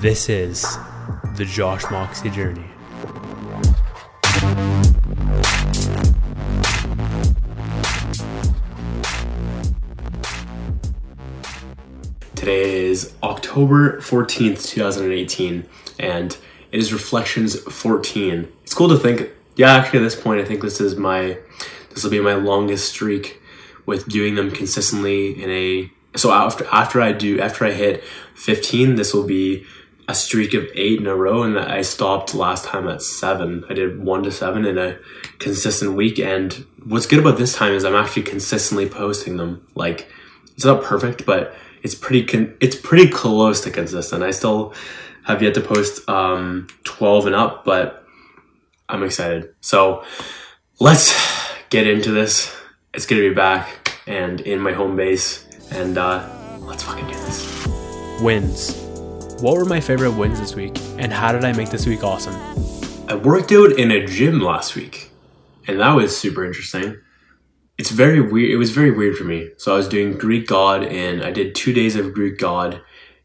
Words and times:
This 0.00 0.28
is 0.28 0.78
the 1.34 1.44
Josh 1.44 1.82
Moxie 1.90 2.30
journey. 2.30 2.64
Today 12.36 12.86
is 12.86 13.12
October 13.24 13.98
14th, 13.98 14.64
2018, 14.68 15.66
and 15.98 16.38
it 16.70 16.78
is 16.78 16.92
Reflections 16.92 17.58
14. 17.58 18.46
It's 18.62 18.74
cool 18.74 18.88
to 18.90 18.96
think, 18.96 19.30
yeah, 19.56 19.72
actually, 19.72 19.98
at 19.98 20.02
this 20.02 20.14
point, 20.14 20.40
I 20.40 20.44
think 20.44 20.62
this 20.62 20.80
is 20.80 20.94
my, 20.94 21.38
this 21.90 22.04
will 22.04 22.12
be 22.12 22.20
my 22.20 22.34
longest 22.34 22.90
streak 22.90 23.42
with 23.84 24.06
doing 24.06 24.36
them 24.36 24.52
consistently 24.52 25.42
in 25.42 25.50
a, 25.50 25.90
so 26.16 26.30
after, 26.30 26.64
after 26.66 27.00
I 27.00 27.10
do, 27.10 27.40
after 27.40 27.64
I 27.64 27.72
hit 27.72 28.04
15, 28.36 28.94
this 28.94 29.12
will 29.12 29.26
be 29.26 29.66
a 30.08 30.14
streak 30.14 30.54
of 30.54 30.66
eight 30.74 30.98
in 30.98 31.06
a 31.06 31.14
row, 31.14 31.42
and 31.42 31.58
I 31.58 31.82
stopped 31.82 32.34
last 32.34 32.64
time 32.64 32.88
at 32.88 33.02
seven. 33.02 33.64
I 33.68 33.74
did 33.74 34.02
one 34.02 34.22
to 34.22 34.32
seven 34.32 34.64
in 34.64 34.78
a 34.78 34.98
consistent 35.38 35.94
week, 35.94 36.18
and 36.18 36.54
what's 36.84 37.06
good 37.06 37.18
about 37.18 37.36
this 37.36 37.54
time 37.54 37.74
is 37.74 37.84
I'm 37.84 37.94
actually 37.94 38.22
consistently 38.22 38.88
posting 38.88 39.36
them. 39.36 39.66
Like, 39.74 40.10
it's 40.56 40.64
not 40.64 40.82
perfect, 40.82 41.26
but 41.26 41.54
it's 41.82 41.94
pretty 41.94 42.24
con- 42.24 42.56
it's 42.58 42.74
pretty 42.74 43.08
close 43.08 43.60
to 43.60 43.70
consistent. 43.70 44.22
I 44.22 44.30
still 44.30 44.72
have 45.24 45.42
yet 45.42 45.52
to 45.54 45.60
post 45.60 46.08
um, 46.08 46.68
12 46.84 47.26
and 47.26 47.34
up, 47.34 47.66
but 47.66 48.06
I'm 48.88 49.02
excited. 49.02 49.54
So 49.60 50.04
let's 50.80 51.14
get 51.68 51.86
into 51.86 52.12
this. 52.12 52.56
It's 52.94 53.04
gonna 53.04 53.20
be 53.20 53.34
back 53.34 54.00
and 54.06 54.40
in 54.40 54.58
my 54.58 54.72
home 54.72 54.96
base, 54.96 55.46
and 55.70 55.98
uh, 55.98 56.26
let's 56.60 56.82
fucking 56.82 57.06
do 57.06 57.12
this. 57.12 57.66
Wins. 58.22 58.87
What 59.40 59.56
were 59.56 59.64
my 59.64 59.80
favorite 59.80 60.12
wins 60.12 60.40
this 60.40 60.54
week, 60.54 60.78
and 60.98 61.12
how 61.12 61.32
did 61.32 61.44
I 61.44 61.52
make 61.52 61.70
this 61.70 61.86
week 61.86 62.02
awesome? 62.02 62.34
I 63.08 63.14
worked 63.14 63.52
out 63.52 63.72
in 63.72 63.90
a 63.90 64.06
gym 64.06 64.40
last 64.40 64.74
week, 64.74 65.10
and 65.66 65.80
that 65.80 65.92
was 65.92 66.16
super 66.16 66.44
interesting 66.44 66.96
it's 67.78 67.90
very 67.90 68.20
weird. 68.20 68.50
It 68.50 68.56
was 68.56 68.72
very 68.72 68.90
weird 68.90 69.16
for 69.16 69.24
me. 69.24 69.50
So 69.56 69.72
I 69.72 69.76
was 69.76 69.88
doing 69.88 70.18
Greek 70.18 70.48
God 70.48 70.82
and 70.82 71.22
I 71.22 71.30
did 71.30 71.54
two 71.54 71.72
days 71.72 71.94
of 71.94 72.12
Greek 72.12 72.36
God 72.36 72.82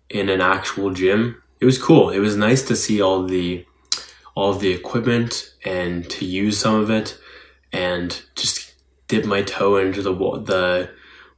in 0.09 0.29
an 0.29 0.41
actual 0.41 0.91
gym. 0.91 1.41
It 1.59 1.65
was 1.65 1.81
cool. 1.81 2.11
It 2.11 2.19
was 2.19 2.37
nice 2.37 2.61
to 2.67 2.75
see 2.75 3.01
all 3.01 3.25
the 3.25 3.65
all 4.35 4.53
the 4.53 4.71
equipment 4.71 5.53
and 5.65 6.09
to 6.09 6.25
use 6.25 6.59
some 6.59 6.75
of 6.75 6.89
it 6.89 7.17
and 7.71 8.21
just 8.35 8.73
dip 9.07 9.25
my 9.25 9.41
toe 9.41 9.77
into 9.77 10.01
the 10.01 10.13
the 10.13 10.89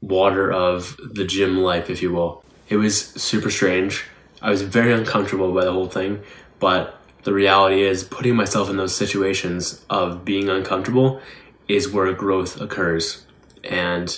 water 0.01 0.51
of 0.51 0.97
the 1.13 1.25
gym 1.25 1.57
life, 1.57 1.89
if 1.89 2.01
you 2.01 2.11
will. 2.11 2.43
It 2.67 2.75
was 2.77 2.97
super 2.97 3.49
strange. 3.49 4.03
I 4.45 4.51
was 4.51 4.61
very 4.61 4.93
uncomfortable 4.93 5.51
by 5.51 5.65
the 5.65 5.71
whole 5.71 5.87
thing, 5.87 6.21
but 6.59 7.01
the 7.23 7.33
reality 7.33 7.81
is 7.81 8.03
putting 8.03 8.35
myself 8.35 8.69
in 8.69 8.77
those 8.77 8.95
situations 8.95 9.83
of 9.89 10.23
being 10.23 10.49
uncomfortable 10.49 11.19
is 11.67 11.89
where 11.89 12.13
growth 12.13 12.61
occurs. 12.61 13.25
And 13.63 14.15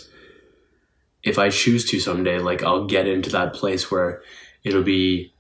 if 1.24 1.40
I 1.40 1.50
choose 1.50 1.90
to 1.92 2.02
someday, 2.02 2.40
like 2.40 2.62
I'll 2.62 2.88
get 2.88 3.08
into 3.08 3.30
that 3.30 3.54
place 3.54 3.90
where 3.90 4.22
it'll 4.66 4.84
be 4.84 5.34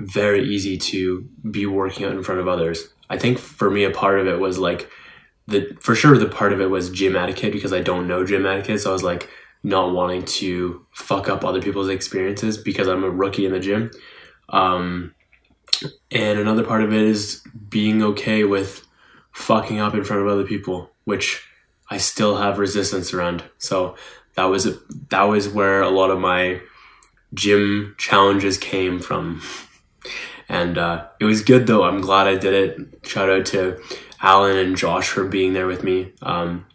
very 0.00 0.42
easy 0.42 0.76
to 0.76 1.28
be 1.48 1.64
working 1.64 2.04
out 2.04 2.12
in 2.12 2.24
front 2.24 2.40
of 2.40 2.48
others. 2.48 2.88
I 3.08 3.18
think 3.18 3.38
for 3.38 3.70
me, 3.70 3.84
a 3.84 3.92
part 3.92 4.18
of 4.18 4.26
it 4.26 4.40
was 4.40 4.58
like 4.58 4.90
the 5.46 5.76
for 5.78 5.94
sure 5.94 6.18
the 6.18 6.26
part 6.26 6.52
of 6.52 6.60
it 6.60 6.68
was 6.68 6.90
gym 6.90 7.14
etiquette 7.14 7.52
because 7.52 7.72
I 7.72 7.80
don't 7.80 8.08
know 8.08 8.26
gym 8.26 8.44
etiquette. 8.44 8.80
So 8.80 8.90
I 8.90 8.92
was 8.92 9.04
like 9.04 9.28
not 9.62 9.94
wanting 9.94 10.24
to 10.24 10.84
fuck 10.90 11.28
up 11.28 11.44
other 11.44 11.62
people's 11.62 11.88
experiences 11.88 12.58
because 12.58 12.88
I'm 12.88 13.04
a 13.04 13.10
rookie 13.10 13.46
in 13.46 13.52
the 13.52 13.60
gym. 13.60 13.92
Um, 14.48 15.14
and 16.10 16.38
another 16.38 16.64
part 16.64 16.82
of 16.82 16.92
it 16.92 17.02
is 17.02 17.42
being 17.68 18.02
okay 18.02 18.44
with 18.44 18.86
fucking 19.32 19.80
up 19.80 19.94
in 19.94 20.04
front 20.04 20.22
of 20.22 20.28
other 20.28 20.44
people 20.44 20.90
which 21.06 21.48
I 21.88 21.98
still 21.98 22.36
have 22.36 22.58
resistance 22.58 23.14
around. 23.14 23.44
So 23.58 23.96
that 24.34 24.44
was 24.44 24.66
a, 24.66 24.78
that 25.08 25.22
was 25.22 25.48
where 25.48 25.80
a 25.80 25.88
lot 25.88 26.10
of 26.10 26.18
my 26.18 26.60
gym 27.32 27.94
challenges 27.96 28.58
came 28.58 29.00
from. 29.00 29.40
And 30.48 30.78
uh, 30.78 31.06
it 31.20 31.24
was 31.24 31.42
good 31.42 31.66
though. 31.66 31.84
I'm 31.84 32.00
glad 32.00 32.26
I 32.26 32.36
did 32.36 32.54
it. 32.54 33.06
Shout 33.06 33.30
out 33.30 33.46
to 33.46 33.80
Alan 34.20 34.56
and 34.56 34.76
Josh 34.76 35.08
for 35.08 35.24
being 35.24 35.52
there 35.52 35.66
with 35.66 35.82
me. 35.82 36.12
Um, 36.22 36.66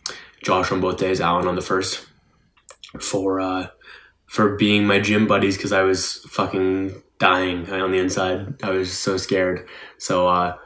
Josh 0.44 0.72
on 0.72 0.82
both 0.82 0.98
days, 0.98 1.22
Alan 1.22 1.48
on 1.48 1.56
the 1.56 1.62
first, 1.62 2.06
for 3.00 3.40
uh, 3.40 3.68
for 4.26 4.56
being 4.56 4.88
my 4.88 5.00
gym 5.00 5.28
buddies 5.28 5.58
because 5.58 5.72
I 5.72 5.84
was 5.84 6.16
fucking 6.30 7.04
dying 7.22 7.72
on 7.72 7.92
the 7.92 8.00
inside. 8.00 8.62
I 8.64 8.72
was 8.72 8.92
so 8.92 9.16
scared. 9.16 9.68
So 9.98 10.28
uh, 10.28 10.58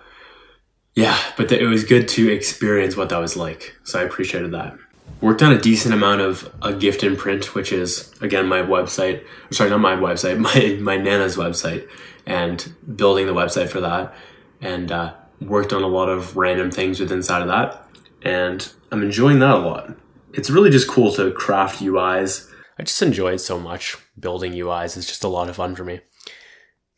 yeah, 0.95 1.19
but 1.37 1.49
the, 1.49 1.61
it 1.61 1.65
was 1.65 1.83
good 1.83 2.07
to 2.09 2.31
experience 2.31 2.95
what 2.95 3.09
that 3.09 3.17
was 3.17 3.35
like. 3.35 3.75
So 3.83 3.99
I 3.99 4.03
appreciated 4.03 4.51
that. 4.53 4.75
Worked 5.21 5.43
on 5.43 5.51
a 5.51 5.59
decent 5.59 5.93
amount 5.93 6.21
of 6.21 6.51
a 6.61 6.73
gift 6.73 7.03
in 7.03 7.15
print, 7.15 7.53
which 7.53 7.71
is 7.71 8.11
again 8.21 8.47
my 8.47 8.61
website. 8.61 9.23
Sorry, 9.51 9.69
not 9.69 9.81
my 9.81 9.95
website, 9.95 10.39
my 10.49 10.77
my 10.81 10.97
nana's 10.97 11.35
website, 11.35 11.87
and 12.25 12.73
building 12.95 13.27
the 13.27 13.33
website 13.33 13.69
for 13.69 13.81
that, 13.81 14.15
and 14.61 14.91
uh, 14.91 15.13
worked 15.41 15.73
on 15.73 15.83
a 15.83 15.87
lot 15.87 16.09
of 16.09 16.37
random 16.37 16.71
things 16.71 16.99
with 16.99 17.11
inside 17.11 17.41
of 17.41 17.49
that, 17.49 17.85
and 18.23 18.71
I'm 18.91 19.03
enjoying 19.03 19.39
that 19.39 19.55
a 19.55 19.59
lot. 19.59 19.95
It's 20.33 20.49
really 20.49 20.69
just 20.69 20.87
cool 20.87 21.11
to 21.13 21.31
craft 21.31 21.81
UIs. 21.81 22.49
I 22.77 22.83
just 22.83 23.01
enjoy 23.01 23.33
it 23.33 23.39
so 23.39 23.59
much. 23.59 23.97
Building 24.19 24.53
UIs 24.53 24.97
is 24.97 25.05
just 25.05 25.23
a 25.23 25.29
lot 25.29 25.49
of 25.49 25.55
fun 25.55 25.75
for 25.75 25.85
me. 25.85 26.01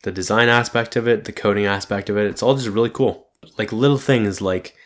The 0.02 0.12
design 0.12 0.48
aspect 0.48 0.96
of 0.96 1.08
it, 1.08 1.24
the 1.24 1.32
coding 1.32 1.66
aspect 1.66 2.08
of 2.08 2.16
it, 2.16 2.26
it's 2.26 2.42
all 2.42 2.54
just 2.54 2.68
really 2.68 2.90
cool. 2.90 3.28
Like 3.56 3.72
little 3.72 3.98
things 3.98 4.40
like 4.40 4.76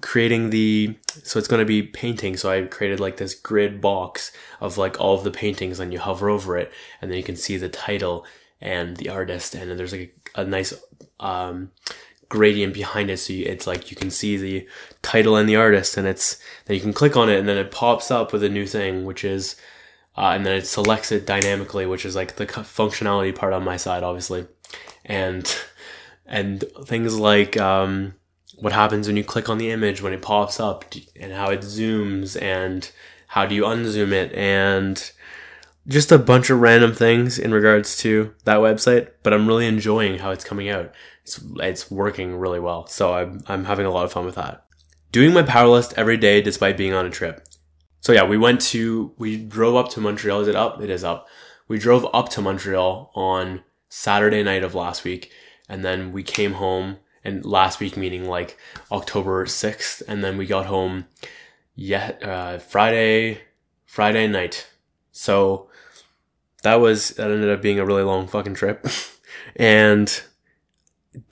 creating 0.00 0.50
the 0.50 0.96
so 1.22 1.38
it's 1.38 1.48
going 1.48 1.60
to 1.60 1.66
be 1.66 1.82
painting 1.82 2.36
so 2.36 2.50
i 2.50 2.62
created 2.62 2.98
like 2.98 3.18
this 3.18 3.34
grid 3.34 3.80
box 3.80 4.32
of 4.60 4.78
like 4.78 4.98
all 4.98 5.14
of 5.14 5.22
the 5.22 5.30
paintings 5.30 5.78
and 5.78 5.92
you 5.92 5.98
hover 5.98 6.28
over 6.28 6.56
it 6.56 6.72
and 7.00 7.10
then 7.10 7.18
you 7.18 7.22
can 7.22 7.36
see 7.36 7.56
the 7.56 7.68
title 7.68 8.24
and 8.60 8.96
the 8.96 9.08
artist 9.08 9.54
and 9.54 9.70
then 9.70 9.76
there's 9.76 9.92
like 9.92 10.14
a, 10.34 10.40
a 10.40 10.44
nice 10.44 10.72
um, 11.20 11.70
gradient 12.28 12.72
behind 12.72 13.10
it 13.10 13.18
so 13.18 13.32
you, 13.32 13.44
it's 13.44 13.66
like 13.66 13.90
you 13.90 13.96
can 13.96 14.10
see 14.10 14.36
the 14.36 14.66
title 15.02 15.36
and 15.36 15.48
the 15.48 15.56
artist 15.56 15.96
and 15.96 16.06
it's 16.06 16.38
then 16.64 16.74
you 16.74 16.80
can 16.80 16.92
click 16.92 17.16
on 17.16 17.28
it 17.28 17.38
and 17.38 17.48
then 17.48 17.58
it 17.58 17.70
pops 17.70 18.10
up 18.10 18.32
with 18.32 18.42
a 18.42 18.48
new 18.48 18.66
thing 18.66 19.04
which 19.04 19.24
is 19.24 19.56
uh, 20.16 20.32
and 20.34 20.44
then 20.44 20.56
it 20.56 20.66
selects 20.66 21.12
it 21.12 21.26
dynamically 21.26 21.86
which 21.86 22.04
is 22.04 22.16
like 22.16 22.36
the 22.36 22.46
functionality 22.46 23.34
part 23.34 23.52
on 23.52 23.64
my 23.64 23.76
side 23.76 24.02
obviously. 24.02 24.46
And 25.04 25.52
and 26.30 26.64
things 26.84 27.18
like 27.18 27.56
um, 27.58 28.14
what 28.60 28.72
happens 28.72 29.06
when 29.06 29.16
you 29.16 29.24
click 29.24 29.48
on 29.48 29.58
the 29.58 29.70
image 29.70 30.00
when 30.00 30.12
it 30.12 30.22
pops 30.22 30.60
up 30.60 30.84
and 31.18 31.32
how 31.32 31.50
it 31.50 31.60
zooms 31.60 32.40
and 32.40 32.90
how 33.28 33.44
do 33.44 33.54
you 33.54 33.64
unzoom 33.64 34.12
it 34.12 34.32
and 34.32 35.12
just 35.88 36.12
a 36.12 36.18
bunch 36.18 36.50
of 36.50 36.60
random 36.60 36.94
things 36.94 37.38
in 37.38 37.52
regards 37.52 37.96
to 37.96 38.32
that 38.44 38.58
website 38.58 39.08
but 39.22 39.32
i'm 39.32 39.46
really 39.46 39.66
enjoying 39.66 40.18
how 40.18 40.30
it's 40.30 40.44
coming 40.44 40.68
out. 40.68 40.92
It's, 41.22 41.40
it's 41.56 41.90
working 41.90 42.36
really 42.36 42.60
well 42.60 42.86
so 42.86 43.14
I'm, 43.14 43.42
I'm 43.46 43.64
having 43.64 43.86
a 43.86 43.90
lot 43.90 44.04
of 44.04 44.12
fun 44.12 44.24
with 44.24 44.36
that. 44.36 44.64
Doing 45.10 45.34
my 45.34 45.42
power 45.42 45.68
list 45.68 45.94
every 45.96 46.16
day 46.16 46.40
despite 46.40 46.76
being 46.76 46.92
on 46.92 47.06
a 47.06 47.10
trip 47.10 47.44
so 48.00 48.12
yeah 48.12 48.24
we 48.24 48.38
went 48.38 48.60
to 48.60 49.12
we 49.18 49.36
drove 49.36 49.76
up 49.76 49.90
to 49.90 50.00
montreal 50.00 50.40
is 50.40 50.48
it 50.48 50.56
up 50.56 50.80
it 50.80 50.90
is 50.90 51.04
up 51.04 51.28
we 51.68 51.78
drove 51.78 52.06
up 52.12 52.28
to 52.28 52.40
montreal 52.40 53.10
on 53.14 53.62
saturday 53.88 54.42
night 54.42 54.64
of 54.64 54.74
last 54.74 55.04
week 55.04 55.30
and 55.68 55.84
then 55.84 56.12
we 56.12 56.22
came 56.22 56.54
home 56.54 56.98
and 57.24 57.44
last 57.44 57.80
week 57.80 57.96
meaning 57.96 58.26
like 58.26 58.58
October 58.90 59.44
6th 59.46 60.02
and 60.08 60.24
then 60.24 60.36
we 60.36 60.46
got 60.46 60.66
home 60.66 61.06
yet 61.74 62.22
uh, 62.22 62.58
Friday 62.58 63.40
Friday 63.86 64.26
night. 64.26 64.68
So 65.12 65.68
that 66.62 66.76
was 66.76 67.10
that 67.10 67.30
ended 67.30 67.50
up 67.50 67.62
being 67.62 67.78
a 67.78 67.86
really 67.86 68.02
long 68.02 68.26
fucking 68.26 68.54
trip. 68.54 68.86
and 69.56 70.22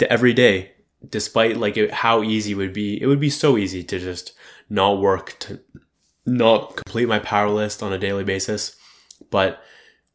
every 0.01 0.33
day 0.33 0.73
despite 1.09 1.57
like 1.57 1.77
it, 1.77 1.93
how 1.93 2.23
easy 2.23 2.53
it 2.53 2.57
would 2.57 2.73
be 2.73 3.01
it 3.01 3.07
would 3.07 3.21
be 3.21 3.31
so 3.31 3.57
easy 3.57 3.85
to 3.85 3.99
just 4.01 4.33
not 4.69 5.01
work 5.01 5.39
to 5.39 5.61
not 6.29 6.77
complete 6.77 7.07
my 7.07 7.19
power 7.19 7.51
list 7.51 7.83
on 7.83 7.93
a 7.93 7.99
daily 7.99 8.25
basis 8.25 8.77
but 9.31 9.63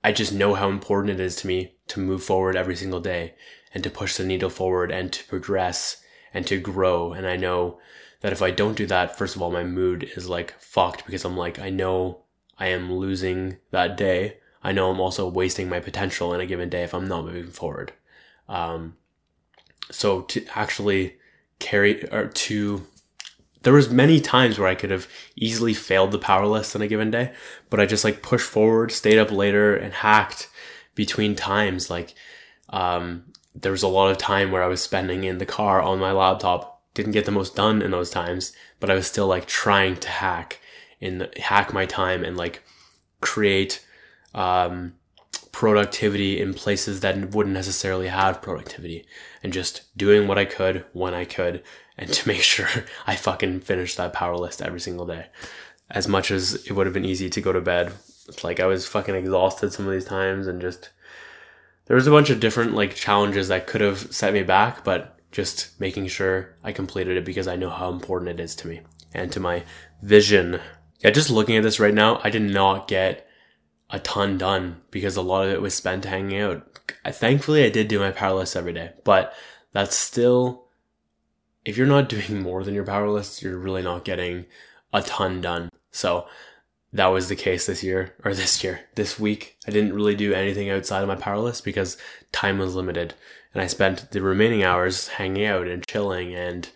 i 0.04 0.12
just 0.12 0.34
know 0.34 0.54
how 0.54 0.70
important 0.70 1.20
it 1.20 1.24
is 1.24 1.36
to 1.36 1.48
me 1.48 1.74
to 1.88 2.00
move 2.00 2.24
forward 2.24 2.56
every 2.56 2.76
single 2.76 3.00
day 3.00 3.34
and 3.74 3.84
to 3.84 3.90
push 3.90 4.18
the 4.18 4.26
needle 4.26 4.50
forward 4.50 4.92
and 4.92 5.12
to 5.12 5.24
progress 5.26 6.04
and 6.34 6.46
to 6.48 6.60
grow. 6.60 7.14
And 7.14 7.28
I 7.28 7.36
know 7.36 7.80
that 8.22 8.34
if 8.34 8.42
I 8.42 8.52
don't 8.52 8.78
do 8.78 8.86
that, 8.88 9.18
first 9.18 9.36
of 9.36 9.42
all, 9.42 9.52
my 9.52 9.64
mood 9.64 10.10
is 10.16 10.30
like 10.30 10.60
fucked 10.60 11.06
because 11.06 11.26
I'm 11.26 11.38
like, 11.38 11.60
I 11.60 11.70
know 11.70 12.24
I 12.58 12.68
am 12.68 12.94
losing 12.94 13.58
that 13.72 13.98
day. 13.98 14.38
I 14.64 14.72
know 14.72 14.90
I'm 14.90 15.00
also 15.00 15.28
wasting 15.28 15.68
my 15.68 15.80
potential 15.80 16.34
in 16.34 16.40
a 16.40 16.46
given 16.46 16.70
day 16.70 16.84
if 16.84 16.94
I'm 16.94 17.08
not 17.08 17.26
moving 17.26 17.52
forward. 17.52 17.94
Um, 18.48 18.96
so 19.92 20.22
to 20.22 20.46
actually 20.56 21.18
carry 21.60 22.08
or 22.10 22.28
to 22.28 22.86
there 23.64 23.74
was 23.74 23.90
many 23.90 24.20
times 24.20 24.60
where 24.60 24.68
I 24.68 24.76
could 24.76 24.92
have 24.92 25.08
easily 25.36 25.74
failed 25.74 26.12
the 26.12 26.20
power 26.20 26.46
list 26.46 26.76
on 26.76 26.82
a 26.82 26.88
given 26.88 27.12
day, 27.12 27.34
but 27.70 27.80
I 27.80 27.86
just 27.86 28.04
like 28.04 28.22
pushed 28.22 28.50
forward, 28.50 28.92
stayed 28.92 29.18
up 29.18 29.32
later 29.32 29.76
and 29.76 29.94
hacked 29.94 30.50
between 30.96 31.36
times. 31.36 31.90
Like 31.90 32.14
um, 32.70 33.24
there 33.56 33.72
was 33.72 33.84
a 33.84 33.88
lot 33.88 34.12
of 34.12 34.18
time 34.18 34.52
where 34.52 34.64
I 34.64 34.68
was 34.68 34.82
spending 34.82 35.24
in 35.24 35.38
the 35.38 35.46
car 35.46 35.82
on 35.82 36.00
my 36.00 36.12
laptop. 36.12 36.82
Didn't 36.94 37.14
get 37.14 37.26
the 37.26 37.32
most 37.32 37.56
done 37.56 37.82
in 37.82 37.92
those 37.92 38.12
times, 38.12 38.54
but 38.80 38.90
I 38.90 38.96
was 38.96 39.08
still 39.08 39.28
like 39.28 39.48
trying 39.48 39.96
to 39.98 40.10
hack 40.10 40.60
and 41.02 41.30
hack 41.38 41.74
my 41.74 41.86
time 41.86 42.24
and 42.24 42.38
like 42.38 42.64
create 43.20 43.84
um, 44.36 44.94
productivity 45.52 46.40
in 46.40 46.54
places 46.54 47.00
that 47.00 47.34
wouldn't 47.34 47.54
necessarily 47.54 48.08
have 48.08 48.42
productivity 48.42 49.06
and 49.42 49.54
just 49.54 49.96
doing 49.98 50.28
what 50.28 50.38
I 50.38 50.46
could 50.46 50.86
when 50.94 51.14
I 51.14 51.26
could 51.26 51.64
and 51.98 52.12
to 52.12 52.28
make 52.28 52.42
sure 52.42 52.68
I 53.08 53.16
fucking 53.16 53.62
finished 53.62 53.98
that 53.98 54.14
power 54.14 54.36
list 54.36 54.62
every 54.62 54.80
single 54.80 55.06
day. 55.06 55.28
As 55.90 56.08
much 56.08 56.32
as 56.32 56.56
it 56.66 56.72
would 56.72 56.88
have 56.88 56.94
been 56.94 57.06
easy 57.06 57.30
to 57.30 57.42
go 57.42 57.52
to 57.52 57.62
bed, 57.62 57.94
it's 58.28 58.44
like 58.44 58.60
I 58.60 58.66
was 58.66 58.88
fucking 58.88 59.16
exhausted 59.16 59.74
some 59.74 59.86
of 59.86 59.92
these 59.92 60.06
times 60.06 60.48
and 60.48 60.62
just 60.62 60.90
there 61.86 61.96
was 61.96 62.08
a 62.08 62.12
bunch 62.12 62.30
of 62.30 62.40
different 62.40 62.74
like 62.74 62.96
challenges 62.96 63.50
that 63.50 63.68
could 63.68 63.82
have 63.82 64.14
set 64.14 64.34
me 64.34 64.44
back, 64.44 64.84
but 64.84 65.20
just 65.32 65.80
making 65.80 66.08
sure 66.08 66.56
I 66.64 66.72
completed 66.72 67.18
it 67.18 67.26
because 67.26 67.48
I 67.48 67.56
know 67.56 67.70
how 67.70 67.90
important 67.90 68.40
it 68.40 68.44
is 68.44 68.56
to 68.58 68.68
me 68.68 68.82
and 69.14 69.32
to 69.32 69.40
my 69.40 69.64
vision. 70.02 70.62
Yeah, 71.00 71.10
just 71.10 71.30
looking 71.30 71.58
at 71.58 71.64
this 71.64 71.80
right 71.80 71.94
now, 71.94 72.22
I 72.24 72.30
did 72.30 72.44
not 72.44 72.88
get 72.88 73.28
a 73.90 74.00
ton 74.00 74.38
done 74.38 74.78
because 74.92 75.16
a 75.18 75.22
lot 75.22 75.46
of 75.46 75.52
it 75.52 75.62
was 75.62 75.74
spent 75.74 76.06
hanging 76.06 76.40
out. 76.40 76.82
I, 77.04 77.12
thankfully, 77.12 77.66
I 77.66 77.70
did 77.70 77.88
do 77.88 78.00
my 78.00 78.12
power 78.12 78.38
list 78.38 78.56
every 78.56 78.74
day, 78.74 78.92
but 79.04 79.34
that's 79.74 79.96
still, 79.96 80.63
if 81.66 81.78
you're 81.78 81.88
not 81.88 82.10
doing 82.16 82.42
more 82.42 82.64
than 82.64 82.74
your 82.74 82.86
power 82.86 83.10
list, 83.10 83.42
you're 83.42 83.58
really 83.58 83.82
not 83.82 84.06
getting 84.06 84.46
a 84.92 85.02
ton 85.02 85.42
done. 85.42 85.70
So 85.92 86.28
that 86.92 87.08
was 87.08 87.28
the 87.28 87.36
case 87.36 87.66
this 87.66 87.84
year 87.84 88.16
or 88.24 88.34
this 88.36 88.64
year, 88.64 88.82
this 88.96 89.20
week. 89.20 89.58
I 89.68 89.72
didn't 89.72 89.94
really 89.94 90.16
do 90.16 90.34
anything 90.34 90.70
outside 90.70 91.02
of 91.02 91.08
my 91.08 91.16
power 91.16 91.40
list 91.40 91.64
because 91.64 91.98
time 92.32 92.60
was 92.60 92.76
limited 92.76 93.14
and 93.54 93.62
I 93.62 93.68
spent 93.68 94.12
the 94.12 94.22
remaining 94.22 94.64
hours 94.64 95.10
hanging 95.10 95.46
out 95.46 95.68
and 95.68 95.86
chilling 95.88 96.34
and 96.34 96.70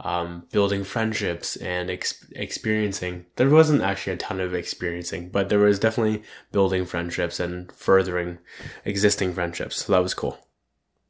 um, 0.00 0.46
building 0.50 0.82
friendships 0.82 1.56
and 1.56 1.90
ex- 1.90 2.26
experiencing. 2.32 3.26
There 3.36 3.50
wasn't 3.50 3.82
actually 3.82 4.14
a 4.14 4.16
ton 4.16 4.40
of 4.40 4.54
experiencing, 4.54 5.28
but 5.28 5.48
there 5.48 5.58
was 5.58 5.78
definitely 5.78 6.22
building 6.50 6.86
friendships 6.86 7.38
and 7.38 7.70
furthering 7.72 8.38
existing 8.84 9.34
friendships. 9.34 9.84
So 9.84 9.92
that 9.92 10.02
was 10.02 10.14
cool. 10.14 10.38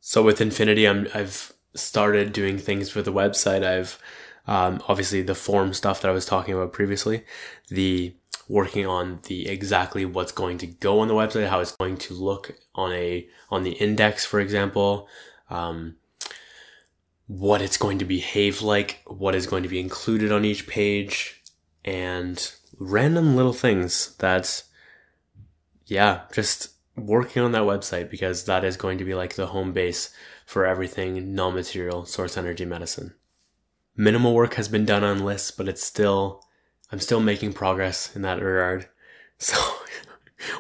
So 0.00 0.22
with 0.22 0.40
Infinity, 0.40 0.86
I'm, 0.86 1.06
I've 1.14 1.52
started 1.74 2.32
doing 2.32 2.58
things 2.58 2.90
for 2.90 3.02
the 3.02 3.12
website. 3.12 3.64
I've 3.64 3.98
um, 4.46 4.82
obviously 4.88 5.22
the 5.22 5.34
form 5.34 5.72
stuff 5.72 6.02
that 6.02 6.08
I 6.08 6.12
was 6.12 6.26
talking 6.26 6.54
about 6.54 6.72
previously, 6.72 7.24
the 7.68 8.14
working 8.48 8.86
on 8.86 9.20
the 9.24 9.48
exactly 9.48 10.04
what's 10.04 10.32
going 10.32 10.58
to 10.58 10.66
go 10.66 11.00
on 11.00 11.08
the 11.08 11.14
website, 11.14 11.48
how 11.48 11.60
it's 11.60 11.76
going 11.76 11.96
to 11.96 12.14
look 12.14 12.54
on 12.74 12.92
a 12.92 13.26
on 13.50 13.62
the 13.62 13.72
index, 13.72 14.24
for 14.24 14.40
example. 14.40 15.08
Um, 15.48 15.96
what 17.26 17.62
it's 17.62 17.78
going 17.78 17.98
to 17.98 18.04
behave 18.04 18.60
like, 18.60 19.00
what 19.06 19.34
is 19.34 19.46
going 19.46 19.62
to 19.62 19.68
be 19.68 19.80
included 19.80 20.32
on 20.32 20.44
each 20.44 20.66
page, 20.66 21.42
and 21.84 22.52
random 22.78 23.36
little 23.36 23.52
things 23.52 24.14
that, 24.16 24.64
yeah, 25.86 26.22
just 26.32 26.70
working 26.96 27.42
on 27.42 27.52
that 27.52 27.62
website 27.62 28.10
because 28.10 28.44
that 28.44 28.64
is 28.64 28.76
going 28.76 28.98
to 28.98 29.04
be 29.04 29.14
like 29.14 29.34
the 29.34 29.46
home 29.46 29.72
base 29.72 30.14
for 30.46 30.66
everything 30.66 31.34
non 31.34 31.54
material 31.54 32.04
source 32.04 32.36
energy 32.36 32.64
medicine. 32.64 33.14
Minimal 33.96 34.34
work 34.34 34.54
has 34.54 34.68
been 34.68 34.84
done 34.84 35.04
on 35.04 35.24
lists, 35.24 35.50
but 35.50 35.68
it's 35.68 35.82
still, 35.82 36.42
I'm 36.90 37.00
still 37.00 37.20
making 37.20 37.52
progress 37.52 38.14
in 38.14 38.22
that 38.22 38.40
regard. 38.40 38.88
So, 39.38 39.56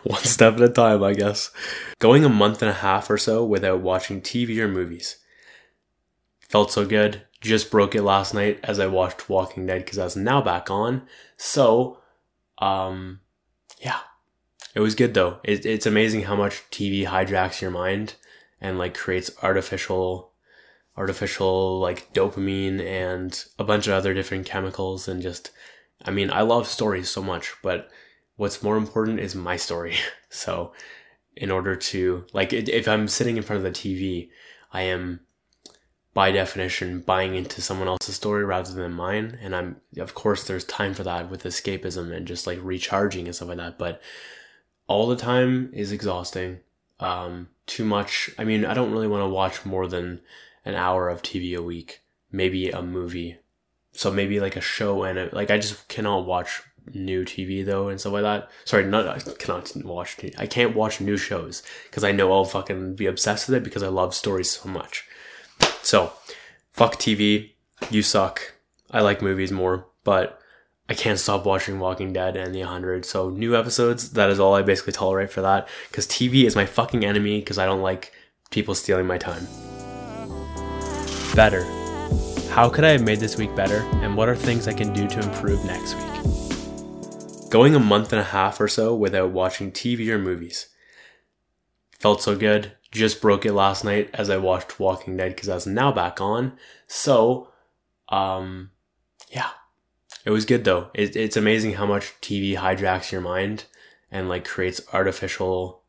one 0.02 0.24
step 0.24 0.54
at 0.54 0.60
a 0.60 0.68
time, 0.68 1.04
I 1.04 1.12
guess. 1.12 1.52
Going 2.00 2.24
a 2.24 2.28
month 2.28 2.62
and 2.62 2.70
a 2.70 2.74
half 2.74 3.08
or 3.08 3.16
so 3.16 3.44
without 3.44 3.80
watching 3.80 4.20
TV 4.20 4.58
or 4.58 4.66
movies 4.66 5.18
Felt 6.52 6.70
so 6.70 6.84
good. 6.84 7.22
Just 7.40 7.70
broke 7.70 7.94
it 7.94 8.02
last 8.02 8.34
night 8.34 8.60
as 8.62 8.78
I 8.78 8.86
watched 8.86 9.30
Walking 9.30 9.64
Dead 9.64 9.78
because 9.78 9.96
that's 9.96 10.16
now 10.16 10.42
back 10.42 10.70
on. 10.70 11.00
So, 11.38 11.96
um, 12.58 13.20
yeah, 13.80 14.00
it 14.74 14.80
was 14.80 14.94
good 14.94 15.14
though. 15.14 15.38
It, 15.44 15.64
it's 15.64 15.86
amazing 15.86 16.24
how 16.24 16.36
much 16.36 16.62
TV 16.70 17.06
hijacks 17.06 17.62
your 17.62 17.70
mind 17.70 18.16
and 18.62 18.78
like 18.78 18.94
creates 18.94 19.30
artificial, 19.42 20.32
artificial 20.96 21.78
like 21.80 22.14
dopamine 22.14 22.80
and 22.80 23.44
a 23.58 23.64
bunch 23.64 23.86
of 23.86 23.92
other 23.92 24.14
different 24.14 24.46
chemicals 24.46 25.08
and 25.08 25.20
just, 25.20 25.50
I 26.04 26.10
mean, 26.10 26.30
I 26.30 26.40
love 26.40 26.66
stories 26.66 27.10
so 27.10 27.22
much, 27.22 27.54
but 27.62 27.90
what's 28.36 28.62
more 28.62 28.78
important 28.78 29.20
is 29.20 29.34
my 29.34 29.56
story. 29.56 29.96
So, 30.34 30.72
in 31.36 31.50
order 31.50 31.76
to 31.76 32.24
like, 32.32 32.54
if 32.54 32.88
I'm 32.88 33.06
sitting 33.06 33.36
in 33.36 33.42
front 33.42 33.58
of 33.58 33.64
the 33.64 33.78
TV, 33.78 34.30
I 34.72 34.80
am 34.80 35.20
by 36.14 36.30
definition 36.30 37.00
buying 37.00 37.34
into 37.34 37.60
someone 37.60 37.88
else's 37.88 38.16
story 38.16 38.44
rather 38.44 38.72
than 38.72 38.92
mine 38.92 39.38
and 39.40 39.56
i'm 39.56 39.76
of 39.98 40.14
course 40.14 40.44
there's 40.44 40.64
time 40.64 40.94
for 40.94 41.02
that 41.02 41.30
with 41.30 41.44
escapism 41.44 42.14
and 42.14 42.26
just 42.26 42.46
like 42.46 42.58
recharging 42.62 43.26
and 43.26 43.34
stuff 43.34 43.48
like 43.48 43.56
that 43.56 43.78
but 43.78 44.00
all 44.86 45.06
the 45.06 45.16
time 45.16 45.70
is 45.72 45.92
exhausting 45.92 46.58
um 47.02 47.48
too 47.66 47.84
much 47.84 48.30
i 48.38 48.44
mean 48.44 48.64
i 48.64 48.74
don't 48.74 48.92
really 48.92 49.08
want 49.08 49.22
to 49.22 49.28
watch 49.28 49.64
more 49.64 49.86
than 49.86 50.20
an 50.64 50.74
hour 50.74 51.08
of 51.08 51.22
tv 51.22 51.56
a 51.56 51.62
week 51.62 52.00
maybe 52.30 52.70
a 52.70 52.82
movie 52.82 53.36
so 53.92 54.10
maybe 54.10 54.40
like 54.40 54.56
a 54.56 54.60
show 54.60 55.02
and 55.02 55.18
a, 55.18 55.34
like 55.34 55.50
i 55.50 55.58
just 55.58 55.88
cannot 55.88 56.26
watch 56.26 56.62
new 56.94 57.24
tv 57.24 57.64
though 57.64 57.88
and 57.88 58.00
stuff 58.00 58.12
like 58.12 58.22
that 58.22 58.50
sorry 58.64 58.84
not 58.84 59.06
i 59.06 59.18
cannot 59.38 59.72
watch 59.84 60.16
i 60.38 60.46
can't 60.46 60.74
watch 60.74 61.00
new 61.00 61.16
shows 61.16 61.62
because 61.84 62.02
i 62.02 62.10
know 62.10 62.32
i'll 62.32 62.44
fucking 62.44 62.94
be 62.94 63.06
obsessed 63.06 63.48
with 63.48 63.56
it 63.56 63.62
because 63.62 63.82
i 63.82 63.88
love 63.88 64.14
stories 64.14 64.50
so 64.50 64.68
much 64.68 65.04
so, 65.82 66.12
fuck 66.72 66.96
TV. 66.96 67.52
You 67.90 68.02
suck. 68.02 68.54
I 68.90 69.00
like 69.00 69.20
movies 69.22 69.50
more, 69.50 69.86
but 70.04 70.38
I 70.88 70.94
can't 70.94 71.18
stop 71.18 71.46
watching 71.46 71.78
Walking 71.78 72.12
Dead 72.12 72.36
and 72.36 72.54
The 72.54 72.60
100. 72.60 73.04
So, 73.04 73.30
new 73.30 73.56
episodes, 73.56 74.10
that 74.10 74.30
is 74.30 74.38
all 74.38 74.54
I 74.54 74.62
basically 74.62 74.92
tolerate 74.92 75.30
for 75.30 75.40
that. 75.42 75.68
Because 75.88 76.06
TV 76.06 76.44
is 76.44 76.56
my 76.56 76.66
fucking 76.66 77.04
enemy 77.04 77.40
because 77.40 77.58
I 77.58 77.66
don't 77.66 77.82
like 77.82 78.12
people 78.50 78.74
stealing 78.74 79.06
my 79.06 79.18
time. 79.18 79.46
Better. 81.34 81.64
How 82.50 82.68
could 82.68 82.84
I 82.84 82.90
have 82.90 83.02
made 83.02 83.20
this 83.20 83.38
week 83.38 83.54
better, 83.56 83.78
and 84.02 84.16
what 84.16 84.28
are 84.28 84.36
things 84.36 84.68
I 84.68 84.74
can 84.74 84.92
do 84.92 85.08
to 85.08 85.20
improve 85.20 85.64
next 85.64 85.94
week? 85.94 87.50
Going 87.50 87.74
a 87.74 87.80
month 87.80 88.12
and 88.12 88.20
a 88.20 88.24
half 88.24 88.60
or 88.60 88.68
so 88.68 88.94
without 88.94 89.30
watching 89.30 89.72
TV 89.72 90.08
or 90.08 90.18
movies. 90.18 90.68
Felt 91.98 92.20
so 92.20 92.36
good 92.36 92.72
just 92.92 93.22
broke 93.22 93.44
it 93.44 93.54
last 93.54 93.84
night 93.84 94.10
as 94.12 94.30
I 94.30 94.36
watched 94.36 94.78
Walking 94.78 95.16
Dead 95.16 95.30
because 95.30 95.48
that's 95.48 95.66
now 95.66 95.90
back 95.90 96.20
on. 96.20 96.52
So, 96.86 97.48
um, 98.10 98.70
yeah, 99.30 99.48
it 100.24 100.30
was 100.30 100.44
good 100.44 100.64
though. 100.64 100.90
It, 100.94 101.16
it's 101.16 101.36
amazing 101.36 101.74
how 101.74 101.86
much 101.86 102.14
TV 102.20 102.56
hijacks 102.56 103.12
your 103.12 103.20
mind 103.20 103.64
and 104.10 104.28
like 104.28 104.44
creates 104.44 104.80
artificial, 104.92 105.82